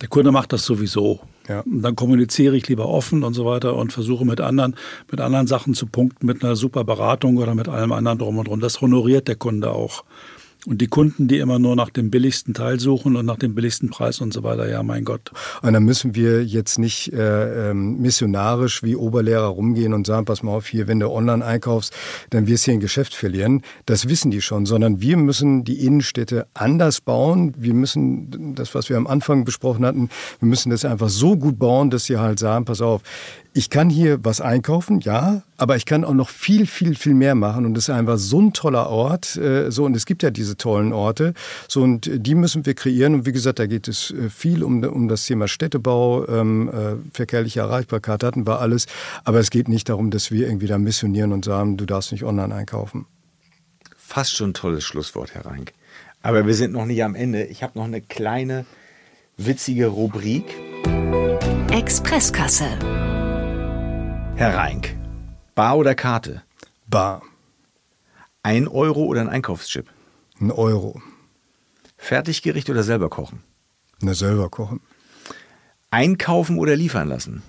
[0.00, 1.20] Der Kunde macht das sowieso.
[1.48, 1.60] Ja.
[1.60, 4.76] Und dann kommuniziere ich lieber offen und so weiter und versuche mit anderen,
[5.10, 8.48] mit anderen Sachen zu punkten, mit einer super Beratung oder mit allem anderen drum und
[8.48, 8.60] drum.
[8.60, 10.04] Das honoriert der Kunde auch.
[10.66, 13.90] Und die Kunden, die immer nur nach dem billigsten Teil suchen und nach dem billigsten
[13.90, 15.30] Preis und so weiter, ja, mein Gott.
[15.62, 20.42] Und dann müssen wir jetzt nicht äh, ähm, missionarisch wie Oberlehrer rumgehen und sagen, pass
[20.42, 21.94] mal auf, hier, wenn du online einkaufst,
[22.30, 23.62] dann wirst du hier ein Geschäft verlieren.
[23.86, 27.54] Das wissen die schon, sondern wir müssen die Innenstädte anders bauen.
[27.56, 31.58] Wir müssen das, was wir am Anfang besprochen hatten, wir müssen das einfach so gut
[31.58, 33.02] bauen, dass sie halt sagen, pass auf,
[33.58, 37.34] ich kann hier was einkaufen, ja, aber ich kann auch noch viel, viel, viel mehr
[37.34, 37.66] machen.
[37.66, 39.34] Und es ist einfach so ein toller Ort.
[39.34, 41.34] Äh, so, und es gibt ja diese tollen Orte.
[41.66, 43.14] So, und die müssen wir kreieren.
[43.14, 46.94] Und wie gesagt, da geht es äh, viel um, um das Thema Städtebau, ähm, äh,
[47.12, 48.86] verkehrliche Erreichbarkeit hatten wir alles.
[49.24, 52.22] Aber es geht nicht darum, dass wir irgendwie da missionieren und sagen, du darfst nicht
[52.22, 53.06] online einkaufen.
[53.96, 55.72] Fast schon ein tolles Schlusswort, Herr Reinck.
[56.22, 57.42] Aber wir sind noch nicht am Ende.
[57.42, 58.66] Ich habe noch eine kleine,
[59.36, 60.44] witzige Rubrik.
[61.72, 62.68] Expresskasse.
[64.38, 64.94] Herr Reinck,
[65.56, 66.44] Bar oder Karte?
[66.86, 67.22] Bar.
[68.44, 69.90] Ein Euro oder ein Einkaufschip?
[70.40, 71.02] Ein Euro.
[71.96, 73.42] Fertiggericht oder selber kochen?
[74.00, 74.80] Na, selber kochen.
[75.90, 77.42] Einkaufen oder liefern lassen?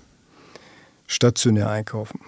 [1.06, 2.18] Stationär einkaufen.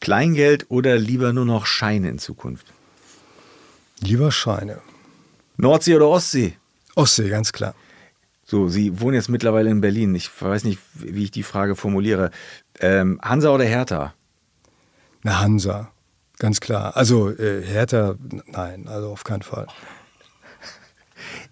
[0.00, 2.72] Kleingeld oder lieber nur noch Scheine in Zukunft?
[4.00, 4.80] Lieber Scheine.
[5.58, 6.56] Nordsee oder Ostsee?
[6.94, 7.74] Ostsee, ganz klar.
[8.50, 10.14] So, Sie wohnen jetzt mittlerweile in Berlin.
[10.14, 12.30] Ich weiß nicht, wie ich die Frage formuliere.
[12.80, 14.14] Ähm, Hansa oder Hertha?
[15.22, 15.92] Na, Hansa,
[16.38, 16.96] ganz klar.
[16.96, 18.14] Also äh, Hertha,
[18.46, 19.66] nein, also auf keinen Fall.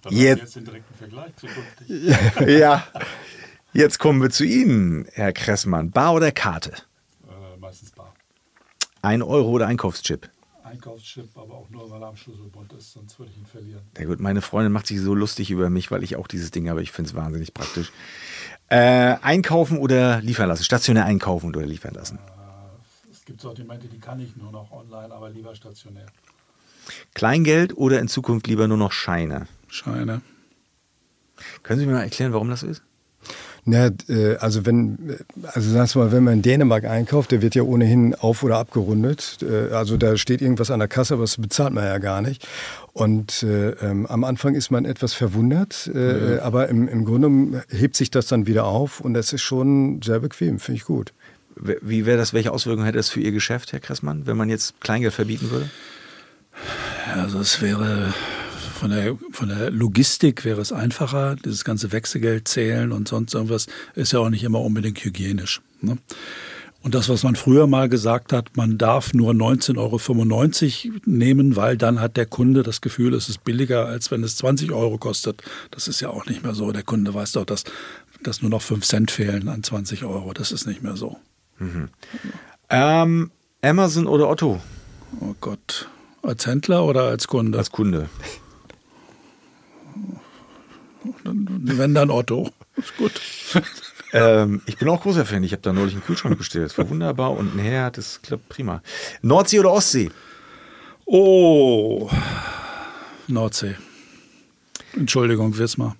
[0.01, 2.49] Dann jetzt, jetzt den direkten Vergleich zukünftig.
[2.59, 2.87] ja,
[3.75, 5.91] jetzt kommen wir zu Ihnen, Herr Kressmann.
[5.91, 6.73] Bar oder Karte?
[7.29, 8.15] Äh, meistens Bar.
[9.03, 10.31] Ein Euro oder Einkaufschip?
[10.67, 13.83] Einkaufschip, aber auch nur, weil er am Schlüsselbund ist, sonst würde ich ihn verlieren.
[13.97, 16.69] Ja gut, meine Freundin macht sich so lustig über mich, weil ich auch dieses Ding
[16.69, 16.83] habe.
[16.83, 17.93] Ich finde es wahnsinnig praktisch.
[18.69, 20.65] Äh, einkaufen oder liefern lassen?
[20.65, 22.19] Stationär einkaufen oder liefern lassen?
[22.19, 26.07] Äh, es gibt Sortimente, die kann ich nur noch online, aber lieber stationär.
[27.15, 29.47] Kleingeld oder in Zukunft lieber nur noch Scheine?
[29.69, 30.21] Scheine.
[31.63, 32.83] Können Sie mir mal erklären, warum das so ist?
[33.69, 37.57] Ja, äh, also wenn, also sagst du mal, wenn man in Dänemark einkauft, der wird
[37.57, 39.39] ja ohnehin auf- oder abgerundet.
[39.43, 42.47] Äh, also da steht irgendwas an der Kasse, aber das bezahlt man ja gar nicht.
[42.93, 46.43] Und äh, ähm, am Anfang ist man etwas verwundert, äh, ja.
[46.43, 50.21] aber im, im Grunde hebt sich das dann wieder auf und das ist schon sehr
[50.21, 51.13] bequem, finde ich gut.
[51.57, 54.81] Wie wäre das, welche Auswirkungen hätte das für Ihr Geschäft, Herr Kressmann, wenn man jetzt
[54.81, 55.71] Kleingeld verbieten würde?
[57.15, 58.13] Also es wäre
[58.77, 61.37] von der, von der Logistik wäre es einfacher.
[61.37, 65.61] Dieses ganze Wechselgeld zählen und sonst irgendwas ist ja auch nicht immer unbedingt hygienisch.
[65.81, 65.99] Ne?
[66.83, 71.77] Und das, was man früher mal gesagt hat, man darf nur 19,95 Euro nehmen, weil
[71.77, 75.43] dann hat der Kunde das Gefühl, es ist billiger, als wenn es 20 Euro kostet.
[75.73, 76.71] Das ist ja auch nicht mehr so.
[76.71, 77.65] Der Kunde weiß doch, dass,
[78.23, 80.33] dass nur noch 5 Cent fehlen an 20 Euro.
[80.33, 81.19] Das ist nicht mehr so.
[81.59, 81.89] Mhm.
[82.71, 83.31] Ähm,
[83.63, 84.61] Amazon oder Otto?
[85.21, 85.89] Oh Gott.
[86.23, 87.59] Als Händler oder als Kunde?
[87.59, 88.09] Als Kunde.
[91.67, 92.51] Wenn dann Otto.
[92.77, 93.21] Ist gut.
[94.13, 95.43] Ähm, ich bin auch großer Fan.
[95.43, 96.67] Ich habe da neulich einen Kühlschrank bestellt.
[96.67, 98.81] Das war wunderbar und ein Herd, das klappt prima.
[99.21, 100.11] Nordsee oder Ostsee?
[101.05, 102.09] Oh,
[103.27, 103.75] Nordsee.
[104.95, 105.97] Entschuldigung, Wismar.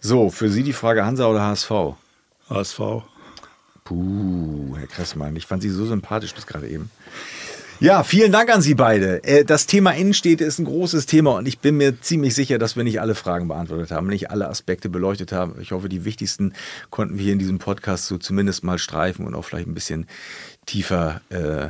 [0.00, 1.70] So, für Sie die Frage Hansa oder HSV?
[2.48, 2.80] HSV.
[3.84, 6.90] Puh, Herr Kressmann, ich fand Sie so sympathisch bis gerade eben.
[7.80, 9.22] Ja, vielen Dank an Sie beide.
[9.22, 12.74] Äh, das Thema Innenstädte ist ein großes Thema und ich bin mir ziemlich sicher, dass
[12.74, 15.54] wir nicht alle Fragen beantwortet haben, nicht alle Aspekte beleuchtet haben.
[15.60, 16.54] Ich hoffe, die wichtigsten
[16.90, 20.08] konnten wir hier in diesem Podcast so zumindest mal streifen und auch vielleicht ein bisschen
[20.66, 21.68] tiefer äh,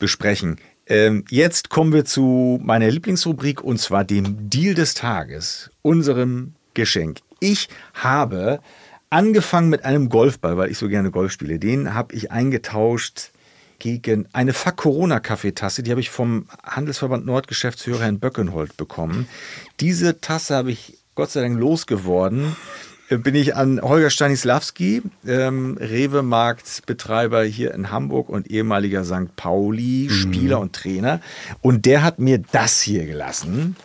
[0.00, 0.58] besprechen.
[0.88, 7.20] Ähm, jetzt kommen wir zu meiner Lieblingsrubrik und zwar dem Deal des Tages, unserem Geschenk.
[7.38, 8.58] Ich habe
[9.08, 11.60] angefangen mit einem Golfball, weil ich so gerne Golf spiele.
[11.60, 13.30] Den habe ich eingetauscht
[13.84, 19.28] gegen eine Fuck Corona Kaffeetasse, die habe ich vom Handelsverband Nordgeschäftsführer Herrn Böckenhold bekommen.
[19.78, 22.56] Diese Tasse habe ich Gott sei Dank losgeworden
[23.10, 29.36] äh, bin ich an Holger Stanislawski, ähm, Rewe-Marktbetreiber hier in Hamburg und ehemaliger St.
[29.36, 30.62] Pauli-Spieler mhm.
[30.62, 31.20] und Trainer.
[31.60, 33.76] Und der hat mir das hier gelassen.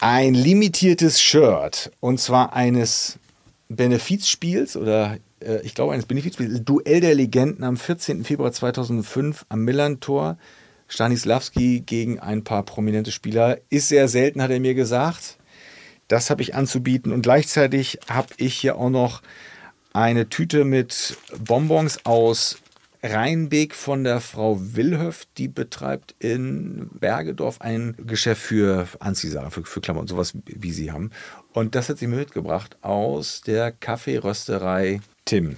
[0.00, 1.92] Ein limitiertes Shirt.
[2.00, 3.20] Und zwar eines
[3.68, 6.64] Benefizspiels oder äh, ich glaube eines Benefizspiels.
[6.64, 8.24] Duell der Legenden am 14.
[8.24, 10.38] Februar 2005 am Millantor.
[10.88, 13.58] Stanislawski gegen ein paar prominente Spieler.
[13.70, 15.38] Ist sehr selten, hat er mir gesagt.
[16.08, 17.12] Das habe ich anzubieten.
[17.12, 19.22] Und gleichzeitig habe ich hier auch noch
[19.92, 22.58] eine Tüte mit Bonbons aus
[23.02, 29.82] Rheinbeek von der Frau Wilhöft, die betreibt in Bergedorf ein Geschäft für Anziehsachen, für, für
[29.82, 31.10] Klamotten, sowas wie sie haben.
[31.52, 35.56] Und das hat sie mir mitgebracht aus der Kaffeerösterei Tim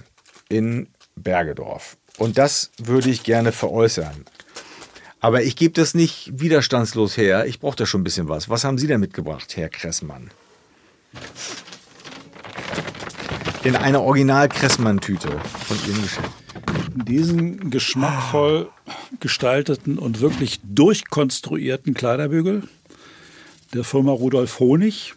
[0.49, 1.97] in Bergedorf.
[2.17, 4.25] Und das würde ich gerne veräußern.
[5.19, 7.45] Aber ich gebe das nicht widerstandslos her.
[7.45, 8.49] Ich brauche da schon ein bisschen was.
[8.49, 10.31] Was haben Sie denn mitgebracht, Herr Kressmann?
[13.63, 15.29] In einer Original-Kressmann-Tüte
[15.67, 16.29] von Ihrem Geschäft.
[16.95, 18.69] Diesen geschmackvoll
[19.19, 22.67] gestalteten und wirklich durchkonstruierten Kleiderbügel
[23.73, 25.13] der Firma Rudolf Honig.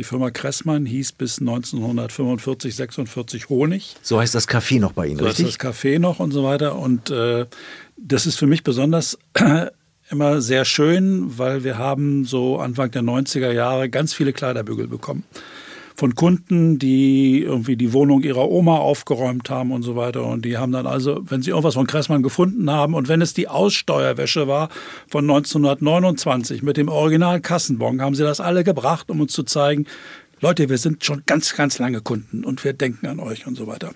[0.00, 3.96] Die Firma Kressmann hieß bis 1945, 46 Honig.
[4.00, 5.44] So heißt das Café noch bei Ihnen, so richtig?
[5.44, 6.76] So heißt das Café noch und so weiter.
[6.76, 7.44] Und äh,
[7.98, 9.18] das ist für mich besonders
[10.10, 15.24] immer sehr schön, weil wir haben so Anfang der 90er Jahre ganz viele Kleiderbügel bekommen.
[16.00, 20.24] Von Kunden, die irgendwie die Wohnung ihrer Oma aufgeräumt haben und so weiter.
[20.24, 23.34] Und die haben dann also, wenn sie irgendwas von Kressmann gefunden haben und wenn es
[23.34, 24.70] die Aussteuerwäsche war
[25.08, 29.84] von 1929 mit dem Original Kassenbon, haben sie das alle gebracht, um uns zu zeigen,
[30.40, 33.66] Leute, wir sind schon ganz, ganz lange Kunden und wir denken an euch und so
[33.66, 33.90] weiter.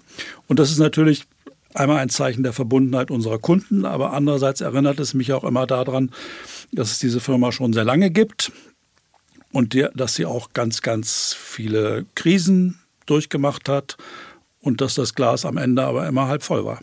[0.47, 1.25] Und das ist natürlich
[1.73, 6.11] einmal ein Zeichen der Verbundenheit unserer Kunden, aber andererseits erinnert es mich auch immer daran,
[6.71, 8.53] dass es diese Firma schon sehr lange gibt
[9.55, 13.97] und die, dass sie auch ganz, ganz viele Krisen durchgemacht hat
[14.61, 16.81] und dass das Glas am Ende aber immer halb voll war.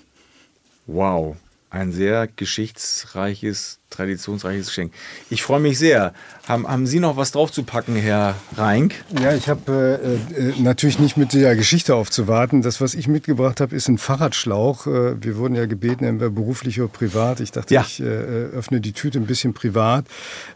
[0.88, 1.36] Wow,
[1.70, 4.94] ein sehr geschichtsreiches traditionsreiches Geschenk.
[5.30, 6.14] Ich freue mich sehr.
[6.48, 8.96] Haben, haben Sie noch was drauf zu packen, Herr Reink?
[9.22, 12.64] Ja, ich habe äh, äh, natürlich nicht mit der Geschichte aufzuwarten.
[12.64, 14.88] Das, was ich mitgebracht habe, ist ein Fahrradschlauch.
[14.88, 17.42] Äh, wir wurden ja gebeten, entweder beruflich oder privat.
[17.42, 17.82] Ich dachte, ja.
[17.82, 20.06] ich äh, öffne die Tüte ein bisschen privat.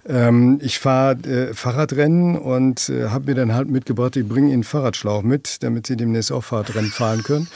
[0.08, 4.54] Ähm, ich fahre äh, Fahrradrennen und äh, habe mir dann halt mitgebracht, ich bringe Ihnen
[4.56, 7.48] einen Fahrradschlauch mit, damit Sie demnächst auch Fahrradrennen fahren können.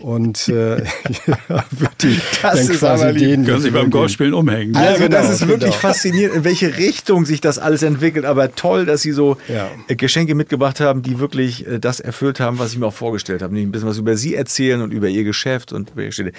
[0.00, 0.78] Und äh,
[1.26, 1.64] ja,
[2.00, 4.74] die, das dann ist quasi aber den, Können Sie beim Golfspielen umhängen.
[4.76, 5.80] Also, genau das ist wirklich genau.
[5.80, 8.24] faszinierend, in welche Richtung sich das alles entwickelt.
[8.24, 9.70] Aber toll, dass Sie so ja.
[9.88, 13.42] Äh, Geschenke mitgebracht haben, die wirklich äh, das erfüllt haben, was ich mir auch vorgestellt
[13.42, 13.52] habe.
[13.54, 16.32] Nämlich ein bisschen was über Sie erzählen und über Ihr Geschäft und über Ihre Stelle.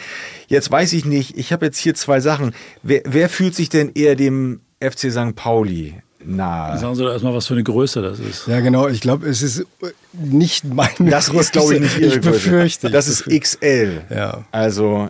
[0.48, 2.54] Jetzt weiß ich nicht, ich habe jetzt hier zwei Sachen.
[2.84, 5.36] Wer, wer fühlt sich denn eher dem FC St.
[5.36, 6.78] Pauli nahe.
[6.78, 8.48] Sagen Sie doch erstmal, was für eine Größe das ist.
[8.48, 8.88] Ja, genau.
[8.88, 9.66] Ich glaube, es ist
[10.14, 11.42] nicht meine Das Größe.
[11.42, 14.02] ist, glaube ich, nicht Ihre ich befürchte, Das ist XL.
[14.10, 14.46] Ja.
[14.52, 15.10] Also,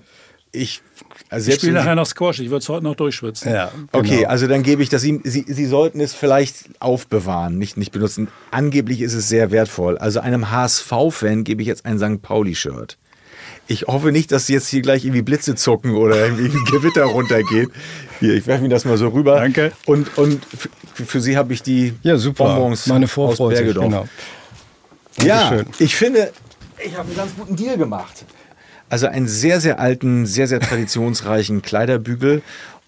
[0.51, 0.81] ich
[1.35, 3.51] also ich spiele nachher noch Squash, ich würde es heute noch durchschwitzen.
[3.51, 3.87] Ja, genau.
[3.91, 5.19] Okay, also dann gebe ich das ihm.
[5.25, 8.29] Sie, Sie sollten es vielleicht aufbewahren, nicht, nicht benutzen.
[8.51, 9.97] Angeblich ist es sehr wertvoll.
[9.97, 12.21] Also einem HSV-Fan gebe ich jetzt ein St.
[12.21, 12.97] Pauli-Shirt.
[13.67, 17.69] Ich hoffe nicht, dass jetzt hier gleich irgendwie Blitze zucken oder irgendwie ein Gewitter runtergeht.
[18.21, 19.35] Hier, ich werfe Ihnen das mal so rüber.
[19.35, 19.73] Danke.
[19.85, 22.45] Und, und für, für Sie habe ich die ja, super.
[22.45, 23.85] Bonbons Meine Vorfreude, aus Bergedorf.
[23.85, 24.07] Genau.
[25.21, 26.31] Ja, ich finde,
[26.81, 28.23] ich habe einen ganz guten Deal gemacht.
[28.89, 32.41] Also einen sehr, sehr alten, sehr, sehr traditionsreichen Kleiderbügel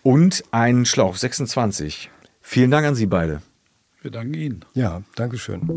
[0.03, 2.09] und einen Schlauch 26.
[2.41, 3.41] Vielen Dank an Sie beide.
[4.01, 4.65] Wir danken Ihnen.
[4.73, 5.67] Ja, danke schön.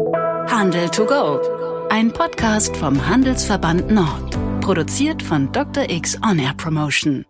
[0.47, 1.41] Handel to go.
[1.91, 4.39] Ein Podcast vom Handelsverband Nord.
[4.61, 5.91] Produziert von Dr.
[5.91, 7.25] X On Air Promotion.